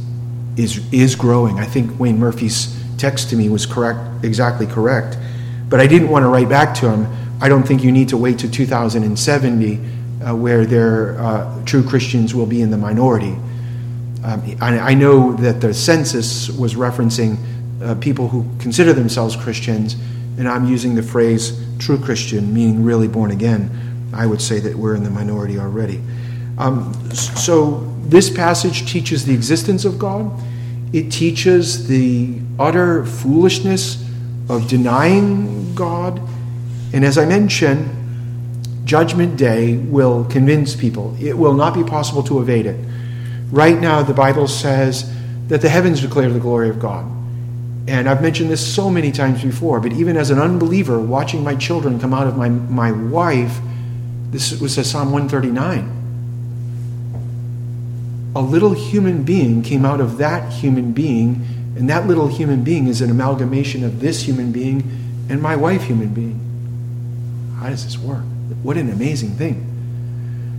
[0.55, 1.59] is, is growing.
[1.59, 5.17] I think Wayne Murphy's text to me was correct, exactly correct.
[5.69, 7.07] But I didn't want to write back to him.
[7.41, 9.79] I don't think you need to wait to 2070
[10.21, 13.35] uh, where their uh, true Christians will be in the minority.
[14.23, 17.37] Um, I, I, know that the census was referencing
[17.81, 19.95] uh, people who consider themselves Christians,
[20.37, 24.09] and I'm using the phrase true Christian, meaning really born again.
[24.13, 26.01] I would say that we're in the minority already.
[26.57, 30.29] Um, so, this passage teaches the existence of God,
[30.91, 34.03] it teaches the utter foolishness
[34.49, 36.19] of denying God.
[36.91, 37.95] And as I mentioned,
[38.83, 41.15] Judgment Day will convince people.
[41.19, 42.83] It will not be possible to evade it.
[43.51, 45.15] Right now, the Bible says
[45.47, 47.05] that the heavens declare the glory of God.
[47.87, 51.55] And I've mentioned this so many times before, but even as an unbeliever, watching my
[51.55, 53.59] children come out of my, my wife,
[54.31, 55.95] this was Psalm 139.
[58.35, 61.45] A little human being came out of that human being
[61.79, 64.81] and that little human being is an amalgamation of this human being
[65.29, 67.55] and my wife, human being.
[67.57, 68.25] How does this work?
[68.63, 69.65] What an amazing thing.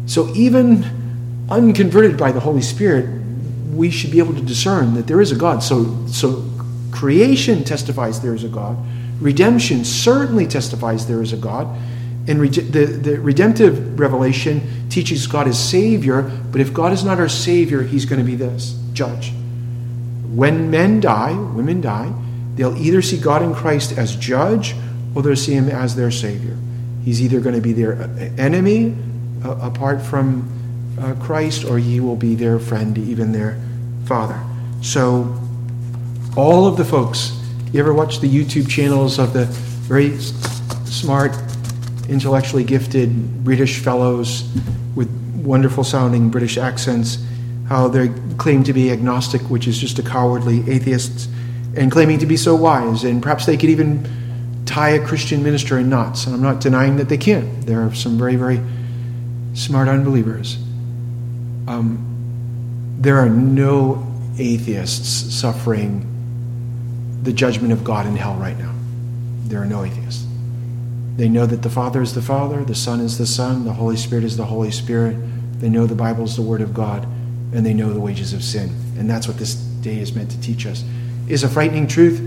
[0.06, 3.06] So, even unconverted by the Holy Spirit,
[3.74, 5.62] we should be able to discern that there is a God.
[5.62, 6.42] So, so
[6.90, 8.78] creation testifies there is a God.
[9.20, 11.66] Redemption certainly testifies there is a God.
[12.28, 17.28] And the, the redemptive revelation teaches God as Savior, but if God is not our
[17.28, 19.35] Savior, He's going to be this judge.
[20.34, 22.12] When men die, women die,
[22.54, 24.74] they'll either see God in Christ as judge
[25.14, 26.56] or they'll see him as their Savior.
[27.04, 28.02] He's either going to be their
[28.38, 28.94] enemy
[29.44, 30.48] uh, apart from
[31.00, 33.60] uh, Christ or he will be their friend, even their
[34.04, 34.40] Father.
[34.82, 35.36] So,
[36.36, 37.36] all of the folks,
[37.72, 41.32] you ever watch the YouTube channels of the very smart,
[42.08, 44.48] intellectually gifted British fellows
[44.94, 45.10] with
[45.42, 47.18] wonderful sounding British accents?
[47.70, 51.30] How they claim to be agnostic, which is just a cowardly atheist,
[51.74, 54.06] and claiming to be so wise, and perhaps they could even
[54.66, 56.26] tie a Christian minister in knots.
[56.26, 57.62] And I'm not denying that they can.
[57.62, 58.61] There are some very, very
[59.54, 60.59] smart unbelievers.
[61.66, 62.06] Um,
[62.98, 64.06] there are no
[64.38, 66.06] atheists suffering
[67.22, 68.74] the judgment of God in hell right now.
[69.44, 70.26] There are no atheists.
[71.16, 73.96] They know that the Father is the Father, the Son is the Son, the Holy
[73.96, 75.16] Spirit is the Holy Spirit.
[75.61, 77.06] They know the Bible is the Word of God,
[77.52, 78.70] and they know the wages of sin.
[78.98, 80.84] And that's what this day is meant to teach us.
[81.28, 82.20] Is a frightening truth,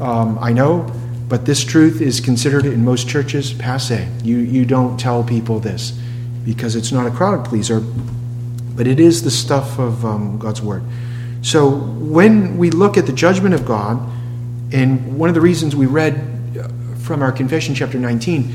[0.00, 0.90] um, I know,
[1.28, 4.06] but this truth is considered in most churches passe.
[4.22, 5.98] You, you don't tell people this
[6.44, 10.84] because it's not a crowd pleaser, but it is the stuff of um, God's Word.
[11.42, 13.98] So when we look at the judgment of God,
[14.72, 16.14] and one of the reasons we read
[16.58, 18.52] uh, from our confession, chapter 19,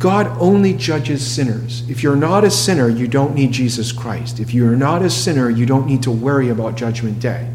[0.00, 1.84] God only judges sinners.
[1.90, 4.40] If you're not a sinner, you don't need Jesus Christ.
[4.40, 7.46] If you're not a sinner, you don't need to worry about Judgment Day.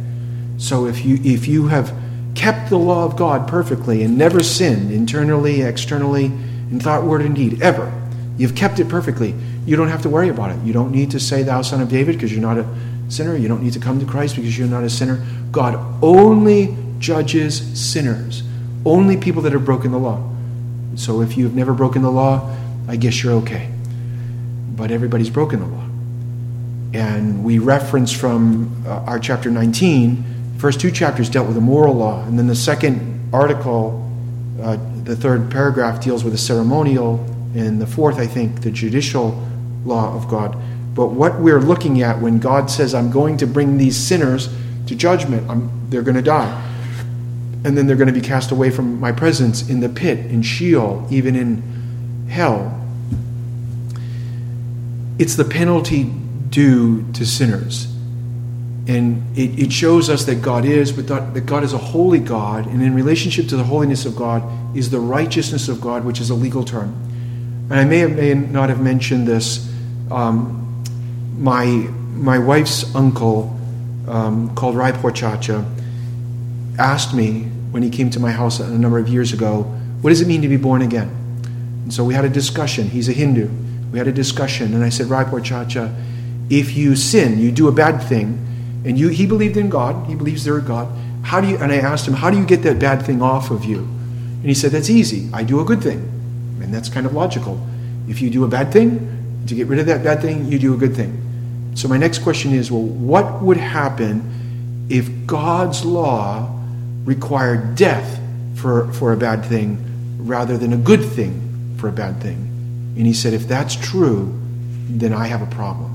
[0.58, 1.92] So if you, if you have
[2.36, 7.36] kept the law of God perfectly and never sinned internally, externally, in thought, word, and
[7.36, 7.92] deed, ever,
[8.38, 9.34] you've kept it perfectly,
[9.66, 10.64] you don't have to worry about it.
[10.64, 12.68] You don't need to say, Thou Son of David, because you're not a
[13.10, 13.36] sinner.
[13.36, 15.26] You don't need to come to Christ because you're not a sinner.
[15.52, 18.44] God only judges sinners,
[18.86, 20.35] only people that have broken the law.
[20.96, 22.56] So if you've never broken the law,
[22.88, 23.70] I guess you're okay.
[24.76, 25.86] But everybody's broken the law.
[26.94, 31.94] And we reference from uh, our chapter 19, first two chapters dealt with the moral
[31.94, 34.10] law, and then the second article,
[34.62, 37.20] uh, the third paragraph, deals with the ceremonial,
[37.54, 39.46] and the fourth, I think, the judicial
[39.84, 40.58] law of God.
[40.94, 44.48] But what we're looking at when God says, I'm going to bring these sinners
[44.88, 46.75] to judgment, I'm, they're going to die.
[47.66, 50.44] And then they're going to be cast away from my presence in the pit, in
[50.44, 52.80] Sheol, even in hell.
[55.18, 57.86] It's the penalty due to sinners.
[58.88, 62.68] And it, it shows us that God is, but that, God is a holy God.
[62.68, 64.44] And in relationship to the holiness of God
[64.78, 66.94] is the righteousness of God, which is a legal term.
[67.72, 69.68] And I may, have, may not have mentioned this.
[70.12, 70.84] Um,
[71.36, 73.60] my, my wife's uncle,
[74.08, 75.68] um, called Rai Porchacha,
[76.78, 79.64] asked me when he came to my house a number of years ago,
[80.00, 81.10] what does it mean to be born again?
[81.84, 82.88] And so we had a discussion.
[82.88, 83.50] He's a Hindu.
[83.92, 85.94] We had a discussion, and I said, Rai Porchacha,
[86.50, 88.40] if you sin, you do a bad thing,
[88.86, 90.88] and you, he believed in God, he believes there is God.
[91.24, 93.52] How do you, and I asked him, how do you get that bad thing off
[93.52, 93.80] of you?
[93.80, 95.30] And he said, that's easy.
[95.34, 96.00] I do a good thing.
[96.62, 97.60] And that's kind of logical.
[98.08, 100.74] If you do a bad thing, to get rid of that bad thing, you do
[100.74, 101.22] a good thing.
[101.76, 106.55] So, my next question is well, what would happen if God's law
[107.06, 108.20] required death
[108.56, 109.78] for, for a bad thing
[110.18, 112.36] rather than a good thing for a bad thing?
[112.98, 114.34] And he said, if that's true,
[114.90, 115.92] then I have a problem.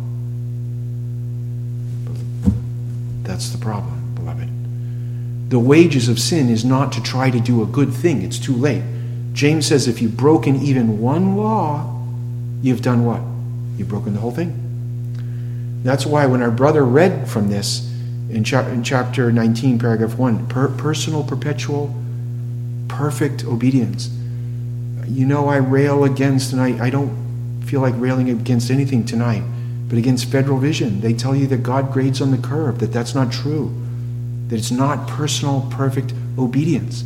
[3.23, 5.51] That's the problem, beloved.
[5.51, 8.55] The wages of sin is not to try to do a good thing, it's too
[8.55, 8.83] late.
[9.33, 12.03] James says if you've broken even one law,
[12.63, 13.21] you've done what?
[13.77, 15.81] You've broken the whole thing.
[15.83, 17.90] That's why when our brother read from this
[18.31, 21.95] in, cha- in chapter 19, paragraph 1, per- personal, perpetual,
[22.89, 24.09] perfect obedience.
[25.07, 29.43] You know, I rail against, and I, I don't feel like railing against anything tonight,
[29.89, 31.01] but against federal vision.
[31.01, 33.75] They tell you that God grades on the curve, that that's not true,
[34.49, 37.03] that it's not personal, perfect obedience.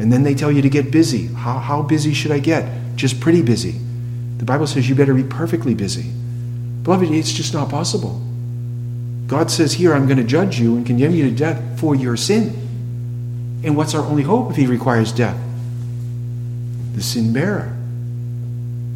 [0.00, 1.26] And then they tell you to get busy.
[1.26, 2.96] How, how busy should I get?
[2.96, 3.74] Just pretty busy.
[4.38, 6.10] The Bible says you better be perfectly busy.
[6.84, 8.22] Beloved, it's just not possible.
[9.28, 12.16] God says here, I'm going to judge you and condemn you to death for your
[12.16, 12.46] sin.
[13.62, 15.38] And what's our only hope if He requires death?
[16.94, 17.76] The sin bearer,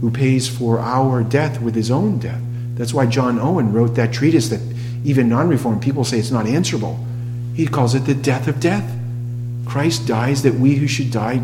[0.01, 2.41] who pays for our death with His own death.
[2.77, 4.61] That's why John Owen wrote that treatise that
[5.05, 6.99] even non reformed people say it's not answerable.
[7.55, 8.91] He calls it the death of death.
[9.67, 11.43] Christ dies that we who should die,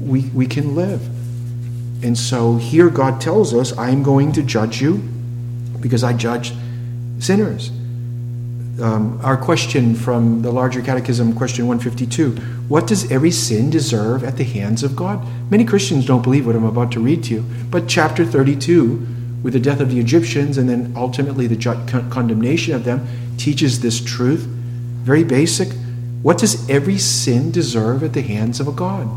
[0.00, 1.04] we, we can live.
[2.04, 4.98] And so here God tells us, I'm going to judge you
[5.80, 6.52] because I judge
[7.18, 7.72] sinners.
[8.80, 12.36] Um, our question from the larger catechism, question 152
[12.68, 15.26] What does every sin deserve at the hands of God?
[15.50, 19.06] Many Christians don't believe what I'm about to read to you, but chapter 32,
[19.42, 21.56] with the death of the Egyptians and then ultimately the
[22.10, 23.06] condemnation of them,
[23.36, 24.40] teaches this truth.
[24.40, 25.68] Very basic.
[26.22, 29.08] What does every sin deserve at the hands of a God?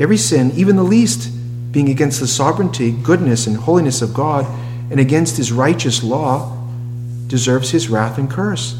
[0.00, 1.30] Every sin, even the least,
[1.70, 4.44] being against the sovereignty, goodness, and holiness of God,
[4.90, 6.55] and against his righteous law,
[7.26, 8.72] deserves his wrath and curse,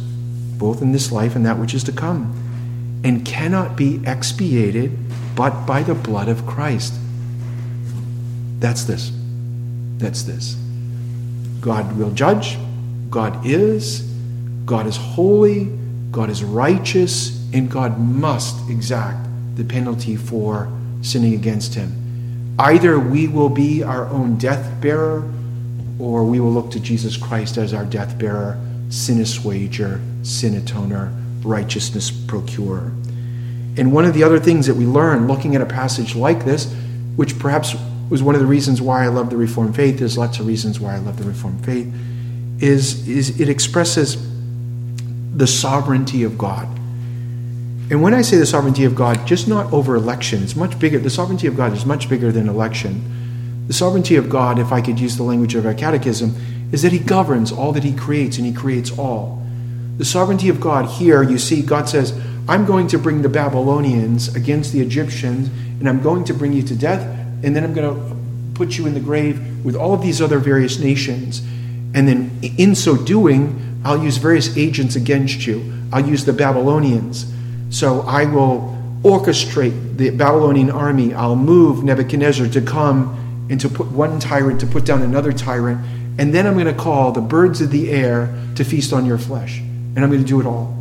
[0.59, 4.97] both in this life and that which is to come, and cannot be expiated
[5.35, 6.95] but by the blood of Christ.
[8.59, 9.13] That's this.
[9.99, 10.57] That's this.
[11.61, 12.57] God will judge.
[13.11, 14.01] God is.
[14.65, 15.67] God is holy.
[16.11, 17.39] God is righteous.
[17.53, 20.73] And God must exact the penalty for
[21.03, 22.55] sinning against him.
[22.59, 25.31] Either we will be our own death bearer
[25.99, 31.15] or we will look to Jesus Christ as our death bearer, sin assuager, sin atoner,
[31.45, 32.93] righteousness procurer.
[33.79, 36.73] And one of the other things that we learn looking at a passage like this,
[37.17, 37.75] which perhaps
[38.09, 40.79] was one of the reasons why I love the Reformed faith, there's lots of reasons
[40.79, 41.93] why I love the Reformed faith,
[42.61, 44.17] is, is it expresses
[45.37, 46.67] the sovereignty of God.
[47.91, 50.99] And when I say the sovereignty of God, just not over election, it's much bigger.
[50.99, 53.16] The sovereignty of God is much bigger than election.
[53.67, 56.35] The sovereignty of God, if I could use the language of our catechism,
[56.73, 59.45] is that He governs all that He creates and He creates all.
[59.99, 64.35] The sovereignty of God here, you see, God says, I'm going to bring the Babylonians
[64.37, 65.49] against the Egyptians,
[65.81, 67.03] and I'm going to bring you to death,
[67.43, 68.17] and then I'm going to
[68.55, 71.41] put you in the grave with all of these other various nations.
[71.95, 75.73] And then in so doing, I'll use various agents against you.
[75.93, 77.33] I'll use the Babylonians.
[77.71, 81.15] So I will orchestrate the Babylonian army.
[81.15, 85.81] I'll move Nebuchadnezzar to come and to put one tyrant to put down another tyrant.
[86.19, 89.19] And then I'm going to call the birds of the air to feast on your
[89.19, 89.59] flesh.
[89.59, 90.73] And I'm going to do it all.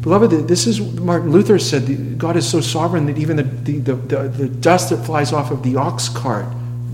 [0.00, 4.28] Beloved, this is Martin Luther said God is so sovereign that even the, the, the,
[4.28, 6.44] the, dust that flies off of the ox cart,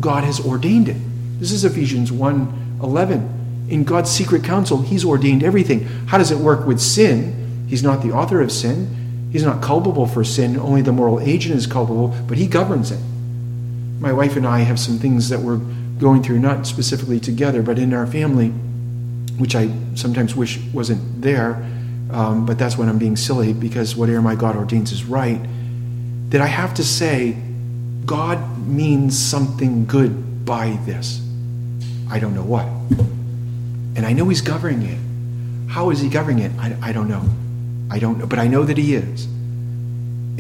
[0.00, 0.96] God has ordained it.
[1.40, 3.66] This is Ephesians 1 11.
[3.68, 5.80] In God's secret counsel, He's ordained everything.
[6.06, 7.66] How does it work with sin?
[7.68, 9.28] He's not the author of sin.
[9.32, 10.56] He's not culpable for sin.
[10.56, 13.00] Only the moral agent is culpable, but He governs it
[14.00, 15.60] my wife and I have some things that we're
[15.98, 18.48] going through, not specifically together, but in our family,
[19.38, 21.66] which I sometimes wish wasn't there.
[22.10, 25.40] Um, but that's when I'm being silly because whatever my God ordains is right.
[26.30, 27.36] That I have to say,
[28.06, 31.20] God means something good by this.
[32.10, 32.66] I don't know what.
[33.96, 35.70] And I know He's governing it.
[35.70, 36.52] How is He governing it?
[36.58, 37.22] I, I don't know.
[37.90, 38.26] I don't know.
[38.26, 39.28] But I know that He is.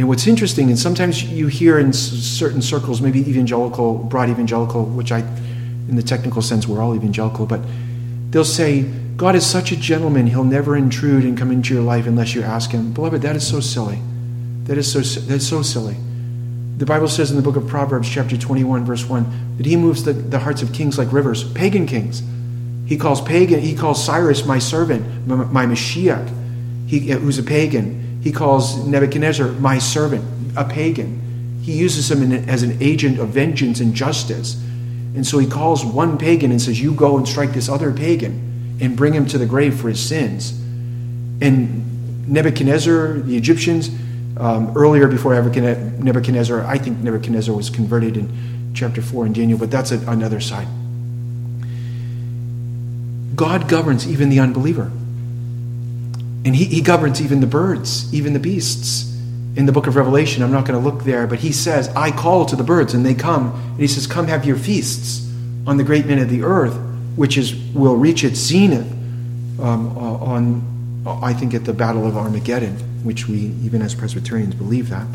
[0.00, 5.12] And what's interesting, and sometimes you hear in certain circles, maybe evangelical, broad evangelical, which
[5.12, 7.60] I, in the technical sense, we're all evangelical, but
[8.30, 8.84] they'll say,
[9.18, 12.40] God is such a gentleman, he'll never intrude and come into your life unless you
[12.40, 12.94] ask him.
[12.94, 13.98] Beloved, that is so silly.
[14.64, 15.98] That is so, that's so silly.
[16.78, 20.04] The Bible says in the book of Proverbs, chapter 21, verse 1, that he moves
[20.04, 22.22] the, the hearts of kings like rivers, pagan kings.
[22.86, 28.09] He calls pagan, he calls Cyrus my servant, my, my Mashiach, he, who's a pagan.
[28.20, 30.24] He calls Nebuchadnezzar my servant,
[30.56, 31.60] a pagan.
[31.62, 34.62] He uses him in, as an agent of vengeance and justice.
[35.14, 38.78] And so he calls one pagan and says, You go and strike this other pagan
[38.80, 40.52] and bring him to the grave for his sins.
[41.40, 43.90] And Nebuchadnezzar, the Egyptians,
[44.36, 49.70] um, earlier before Nebuchadnezzar, I think Nebuchadnezzar was converted in chapter 4 in Daniel, but
[49.70, 50.68] that's another side.
[53.34, 54.90] God governs even the unbeliever.
[56.44, 59.06] And he, he governs even the birds, even the beasts.
[59.56, 62.10] In the book of Revelation, I'm not going to look there, but he says, I
[62.10, 63.52] call to the birds, and they come.
[63.52, 65.28] And he says, Come have your feasts
[65.66, 66.74] on the great men of the earth,
[67.16, 68.90] which is will reach its zenith
[69.60, 73.94] um, uh, on, uh, I think, at the Battle of Armageddon, which we, even as
[73.94, 75.06] Presbyterians, believe that.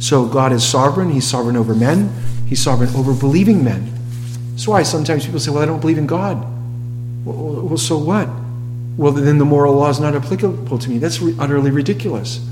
[0.00, 1.10] So God is sovereign.
[1.10, 2.12] He's sovereign over men,
[2.48, 3.90] He's sovereign over believing men.
[4.50, 6.44] That's why sometimes people say, Well, I don't believe in God.
[7.24, 8.28] Well, well so what?
[8.96, 10.98] Well, then the moral law is not applicable to me.
[10.98, 12.46] That's re- utterly ridiculous.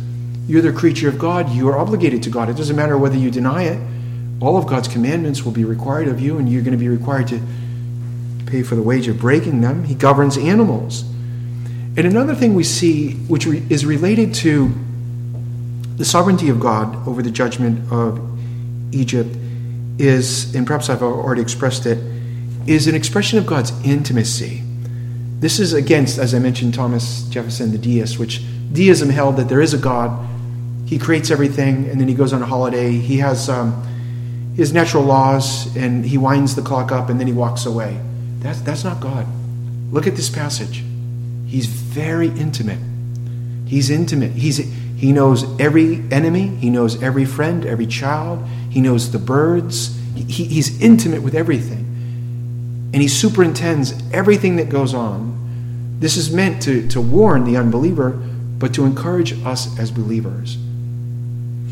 [0.47, 1.51] You're the creature of God.
[1.51, 2.49] You are obligated to God.
[2.49, 3.81] It doesn't matter whether you deny it.
[4.41, 7.29] All of God's commandments will be required of you, and you're going to be required
[7.29, 7.41] to
[8.47, 9.85] pay for the wage of breaking them.
[9.85, 11.03] He governs animals.
[11.97, 14.73] And another thing we see, which re- is related to
[15.97, 18.19] the sovereignty of God over the judgment of
[18.95, 19.37] Egypt,
[19.99, 21.99] is, and perhaps I've already expressed it,
[22.67, 24.63] is an expression of God's intimacy.
[25.41, 28.43] This is against, as I mentioned, Thomas Jefferson, the deist, which
[28.75, 30.29] deism held that there is a God.
[30.85, 32.93] He creates everything, and then he goes on a holiday.
[32.93, 33.83] He has um,
[34.55, 37.99] his natural laws, and he winds the clock up, and then he walks away.
[38.41, 39.27] That's, that's not God.
[39.91, 40.85] Look at this passage.
[41.47, 42.79] He's very intimate.
[43.67, 44.33] He's intimate.
[44.33, 49.99] He's, he knows every enemy, he knows every friend, every child, he knows the birds.
[50.15, 51.91] He, he's intimate with everything
[52.93, 55.30] and he superintends everything that goes on.
[56.01, 58.11] This is meant to, to warn the unbeliever,
[58.59, 60.57] but to encourage us as believers.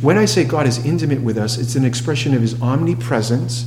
[0.03, 3.65] When I say God is intimate with us, it's an expression of his omnipresence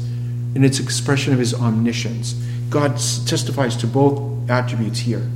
[0.54, 2.34] and it's expression of his omniscience.
[2.70, 2.92] God
[3.26, 5.28] testifies to both attributes here.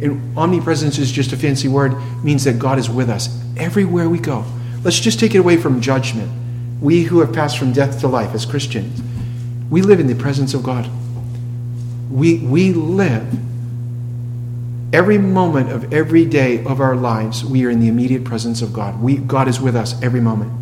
[0.00, 4.18] And omnipresence is just a fancy word, means that God is with us everywhere we
[4.18, 4.44] go.
[4.82, 6.30] Let's just take it away from judgment.
[6.80, 9.00] We who have passed from death to life as Christians,
[9.70, 10.90] we live in the presence of God.
[12.10, 13.26] We, we live
[14.94, 18.72] every moment of every day of our lives, we are in the immediate presence of
[18.72, 19.02] God.
[19.02, 20.52] We, God is with us every moment,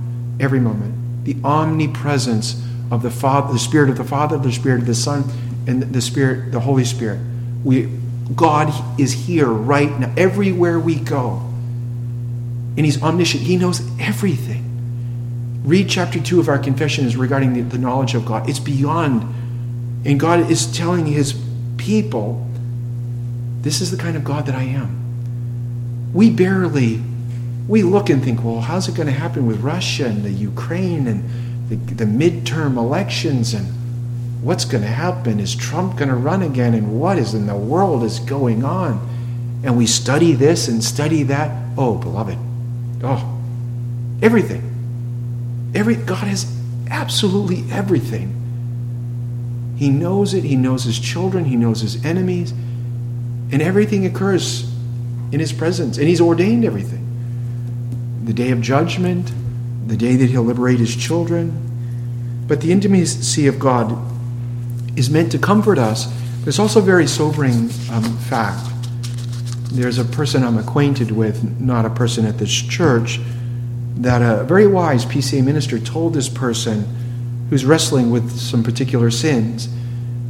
[0.41, 1.24] every moment.
[1.24, 2.61] The omnipresence
[2.91, 5.24] of the Father, the Spirit of the Father, the Spirit of the Son,
[5.66, 7.20] and the Spirit, the Holy Spirit.
[7.62, 7.91] We,
[8.35, 11.43] God is here right now, everywhere we go.
[12.74, 13.43] And He's omniscient.
[13.43, 15.61] He knows everything.
[15.62, 18.49] Read chapter 2 of our confession is regarding the, the knowledge of God.
[18.49, 19.22] It's beyond.
[20.07, 21.39] And God is telling His
[21.76, 22.49] people,
[23.62, 26.12] this is the kind of God that I am.
[26.12, 27.00] We barely,
[27.68, 31.06] we look and think, well, how's it going to happen with Russia and the Ukraine
[31.06, 33.66] and the, the midterm elections and
[34.42, 35.40] what's going to happen?
[35.40, 36.74] Is Trump going to run again?
[36.74, 39.08] And what is in the world is going on?
[39.64, 41.50] And we study this and study that.
[41.78, 42.36] Oh, beloved.
[43.02, 43.40] Oh,
[44.20, 44.68] everything.
[45.74, 46.52] Every God has
[46.90, 48.38] absolutely everything.
[49.76, 50.44] He knows it.
[50.44, 51.44] He knows his children.
[51.44, 52.52] He knows his enemies.
[53.53, 54.62] And everything occurs
[55.30, 55.98] in his presence.
[55.98, 56.98] And he's ordained everything.
[58.24, 59.30] The day of judgment,
[59.86, 62.44] the day that he'll liberate his children.
[62.48, 63.96] But the intimacy of God
[64.96, 66.12] is meant to comfort us.
[66.46, 68.68] It's also a very sobering um, fact.
[69.70, 73.20] There's a person I'm acquainted with, not a person at this church,
[73.96, 76.84] that a very wise PCA minister told this person
[77.48, 79.68] who's wrestling with some particular sins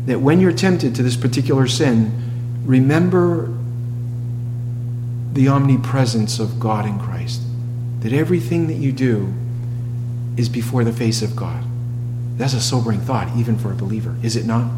[0.06, 2.31] that when you're tempted to this particular sin,
[2.64, 3.52] remember
[5.32, 7.42] the omnipresence of God in Christ.
[8.00, 9.32] That everything that you do
[10.36, 11.64] is before the face of God.
[12.36, 14.70] That's a sobering thought, even for a believer, is it not?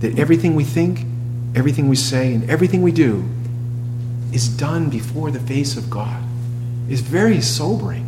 [0.00, 1.00] That everything we think,
[1.54, 3.24] everything we say, and everything we do
[4.32, 6.22] is done before the face of God.
[6.88, 8.04] It's very sobering.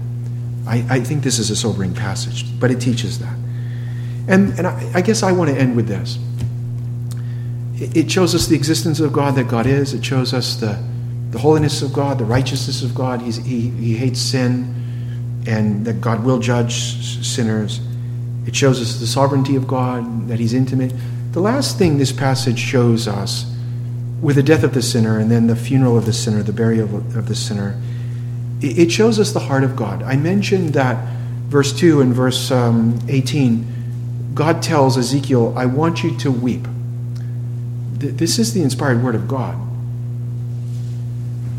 [0.66, 3.34] I, I, think this is a sobering passage, but it teaches that.
[4.28, 6.18] And, and I, I guess I want to end with this.
[7.80, 9.94] It, shows us the existence of God that God is.
[9.94, 10.82] It shows us the,
[11.30, 13.22] the holiness of God, the righteousness of God.
[13.22, 17.80] He's, he, he hates sin, and that God will judge sinners.
[18.46, 20.92] It shows us the sovereignty of God, that He's intimate.
[21.32, 23.54] The last thing this passage shows us,
[24.20, 26.96] with the death of the sinner and then the funeral of the sinner, the burial
[26.96, 27.80] of the sinner,
[28.60, 30.02] it shows us the heart of God.
[30.02, 30.96] I mentioned that
[31.46, 36.66] verse 2 and verse um, 18, God tells Ezekiel, I want you to weep.
[37.98, 39.58] This is the inspired word of God.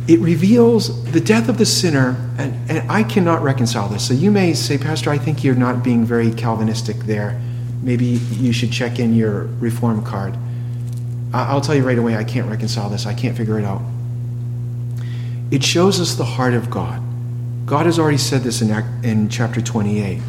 [0.08, 4.08] It reveals the death of the sinner, and, and I cannot reconcile this.
[4.08, 7.40] So you may say, Pastor, I think you're not being very Calvinistic there.
[7.84, 10.36] Maybe you should check in your reform card.
[11.32, 13.06] I'll tell you right away, I can't reconcile this.
[13.06, 13.82] I can't figure it out.
[15.52, 17.02] It shows us the heart of God.
[17.66, 18.72] God has already said this in,
[19.04, 20.20] in chapter 28.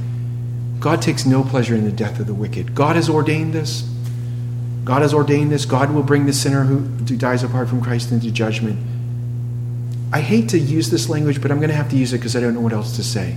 [0.78, 2.74] God takes no pleasure in the death of the wicked.
[2.74, 3.88] God has ordained this.
[4.84, 5.64] God has ordained this.
[5.64, 6.80] God will bring the sinner who
[7.16, 8.78] dies apart from Christ into judgment.
[10.12, 12.34] I hate to use this language, but I'm going to have to use it because
[12.34, 13.36] I don't know what else to say.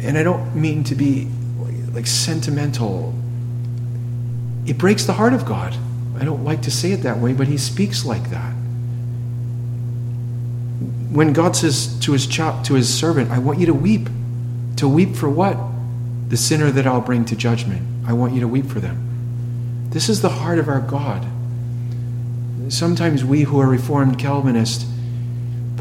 [0.00, 1.28] And I don't mean to be
[1.92, 3.14] like sentimental.
[4.66, 5.76] It breaks the heart of God.
[6.20, 8.52] I don't like to say it that way, but he speaks like that.
[11.10, 14.08] When God says to his to his servant, I want you to weep.
[14.76, 15.58] To weep for what?
[16.28, 17.82] The sinner that I'll bring to judgment.
[18.06, 19.11] I want you to weep for them.
[19.92, 21.26] This is the heart of our God.
[22.68, 24.86] Sometimes we who are Reformed Calvinists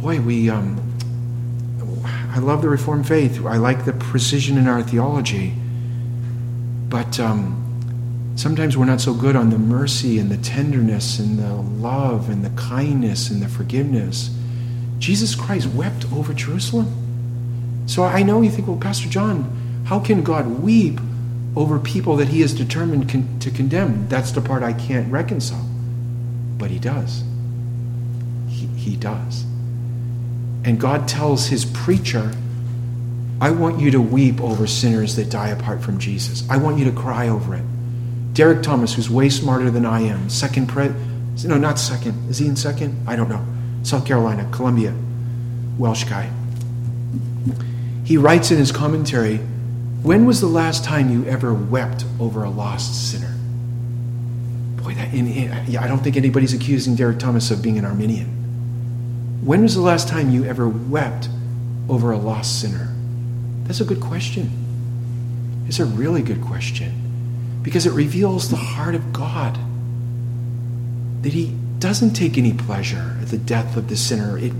[0.02, 0.80] boy, we, um,
[2.32, 3.46] I love the Reformed faith.
[3.46, 5.54] I like the precision in our theology.
[6.90, 11.54] But um, sometimes we're not so good on the mercy and the tenderness and the
[11.54, 14.36] love and the kindness and the forgiveness.
[14.98, 17.84] Jesus Christ wept over Jerusalem.
[17.86, 21.00] So I know you think, well, Pastor John, how can God weep
[21.56, 24.08] over people that he is determined con- to condemn?
[24.08, 25.68] That's the part I can't reconcile.
[26.58, 27.24] But he does.
[28.48, 29.44] He, he does.
[30.64, 32.34] And God tells his preacher,
[33.40, 36.48] I want you to weep over sinners that die apart from Jesus.
[36.50, 37.64] I want you to cry over it.
[38.34, 40.90] Derek Thomas, who's way smarter than I am, second pre
[41.44, 42.30] no, not second.
[42.30, 43.08] Is he in second?
[43.08, 43.44] I don't know.
[43.84, 44.94] South Carolina, Columbia,
[45.78, 46.30] Welsh guy.
[48.04, 49.40] He writes in his commentary,
[50.04, 53.36] When was the last time you ever wept over a lost sinner?
[54.82, 58.28] Boy, that, in, in, I don't think anybody's accusing Derek Thomas of being an Arminian.
[59.46, 61.30] When was the last time you ever wept
[61.88, 62.96] over a lost sinner?
[63.66, 64.50] That's a good question.
[65.68, 66.98] It's a really good question.
[67.64, 69.58] because it reveals the heart of God.
[71.22, 74.38] That He doesn't take any pleasure at the death of the sinner.
[74.38, 74.54] It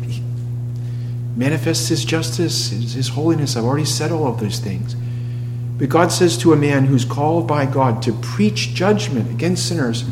[1.36, 3.56] manifests His justice, his, his holiness.
[3.56, 4.96] I've already said all of those things.
[5.82, 10.06] But God says to a man who's called by God to preach judgment against sinners,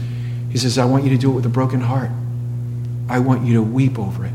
[0.49, 2.09] He says, I want you to do it with a broken heart.
[3.07, 4.34] I want you to weep over it.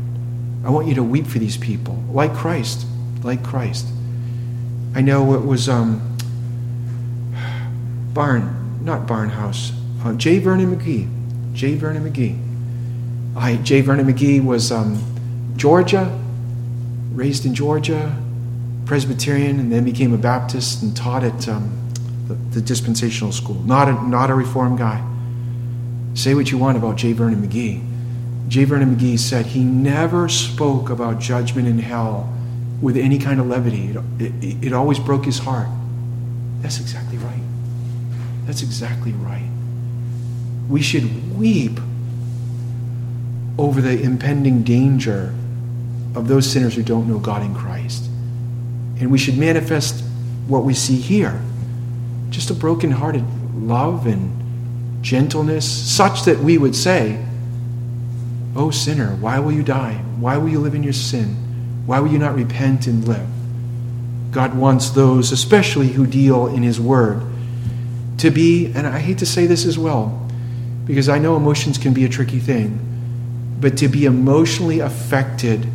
[0.63, 2.87] I want you to weep for these people, like Christ,
[3.21, 3.85] like Christ.
[4.95, 6.17] I know it was um,
[8.13, 9.73] Barn, not Barnhouse,
[10.05, 10.39] uh, J.
[10.39, 11.53] Vernon McGee.
[11.53, 11.75] J.
[11.75, 12.39] Vernon McGee.
[13.35, 13.81] I, J.
[13.81, 15.03] Vernon McGee was um,
[15.57, 16.17] Georgia,
[17.11, 18.15] raised in Georgia,
[18.85, 21.91] Presbyterian, and then became a Baptist and taught at um,
[22.27, 23.55] the, the, dispensational school.
[23.63, 25.03] Not a, not a reform guy.
[26.13, 27.13] Say what you want about J.
[27.13, 27.83] Vernon McGee.
[28.47, 28.63] J.
[28.65, 32.31] Vernon McGee said he never spoke about judgment in hell
[32.81, 33.95] with any kind of levity.
[34.19, 35.67] It, it, it always broke his heart.
[36.61, 37.41] That's exactly right.
[38.45, 39.49] That's exactly right.
[40.69, 41.79] We should weep
[43.57, 45.33] over the impending danger
[46.15, 48.09] of those sinners who don't know God in Christ.
[48.99, 50.03] And we should manifest
[50.47, 51.41] what we see here
[52.29, 53.23] just a broken-hearted
[53.55, 57.23] love and gentleness, such that we would say,
[58.55, 59.93] Oh, sinner, why will you die?
[60.19, 61.35] Why will you live in your sin?
[61.85, 63.27] Why will you not repent and live?
[64.31, 67.21] God wants those, especially who deal in His Word,
[68.17, 70.27] to be, and I hate to say this as well,
[70.85, 72.79] because I know emotions can be a tricky thing,
[73.59, 75.67] but to be emotionally affected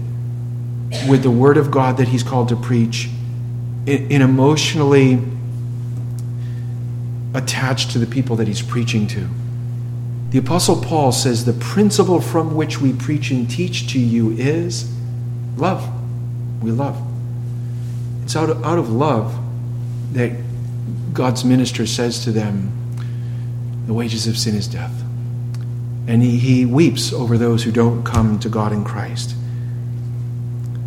[1.08, 3.08] with the Word of God that He's called to preach,
[3.86, 5.20] in, emotionally
[7.34, 9.28] attached to the people that He's preaching to.
[10.30, 14.92] The Apostle Paul says the principle from which we preach and teach to you is
[15.56, 15.88] love.
[16.62, 17.00] We love.
[18.22, 19.36] It's out of, out of love
[20.12, 20.32] that
[21.12, 22.70] God's minister says to them,
[23.86, 25.02] The wages of sin is death.
[26.06, 29.34] And he, he weeps over those who don't come to God in Christ.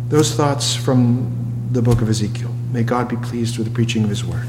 [0.08, 2.54] Those thoughts from the book of Ezekiel.
[2.72, 4.46] May God be pleased with the preaching of his word.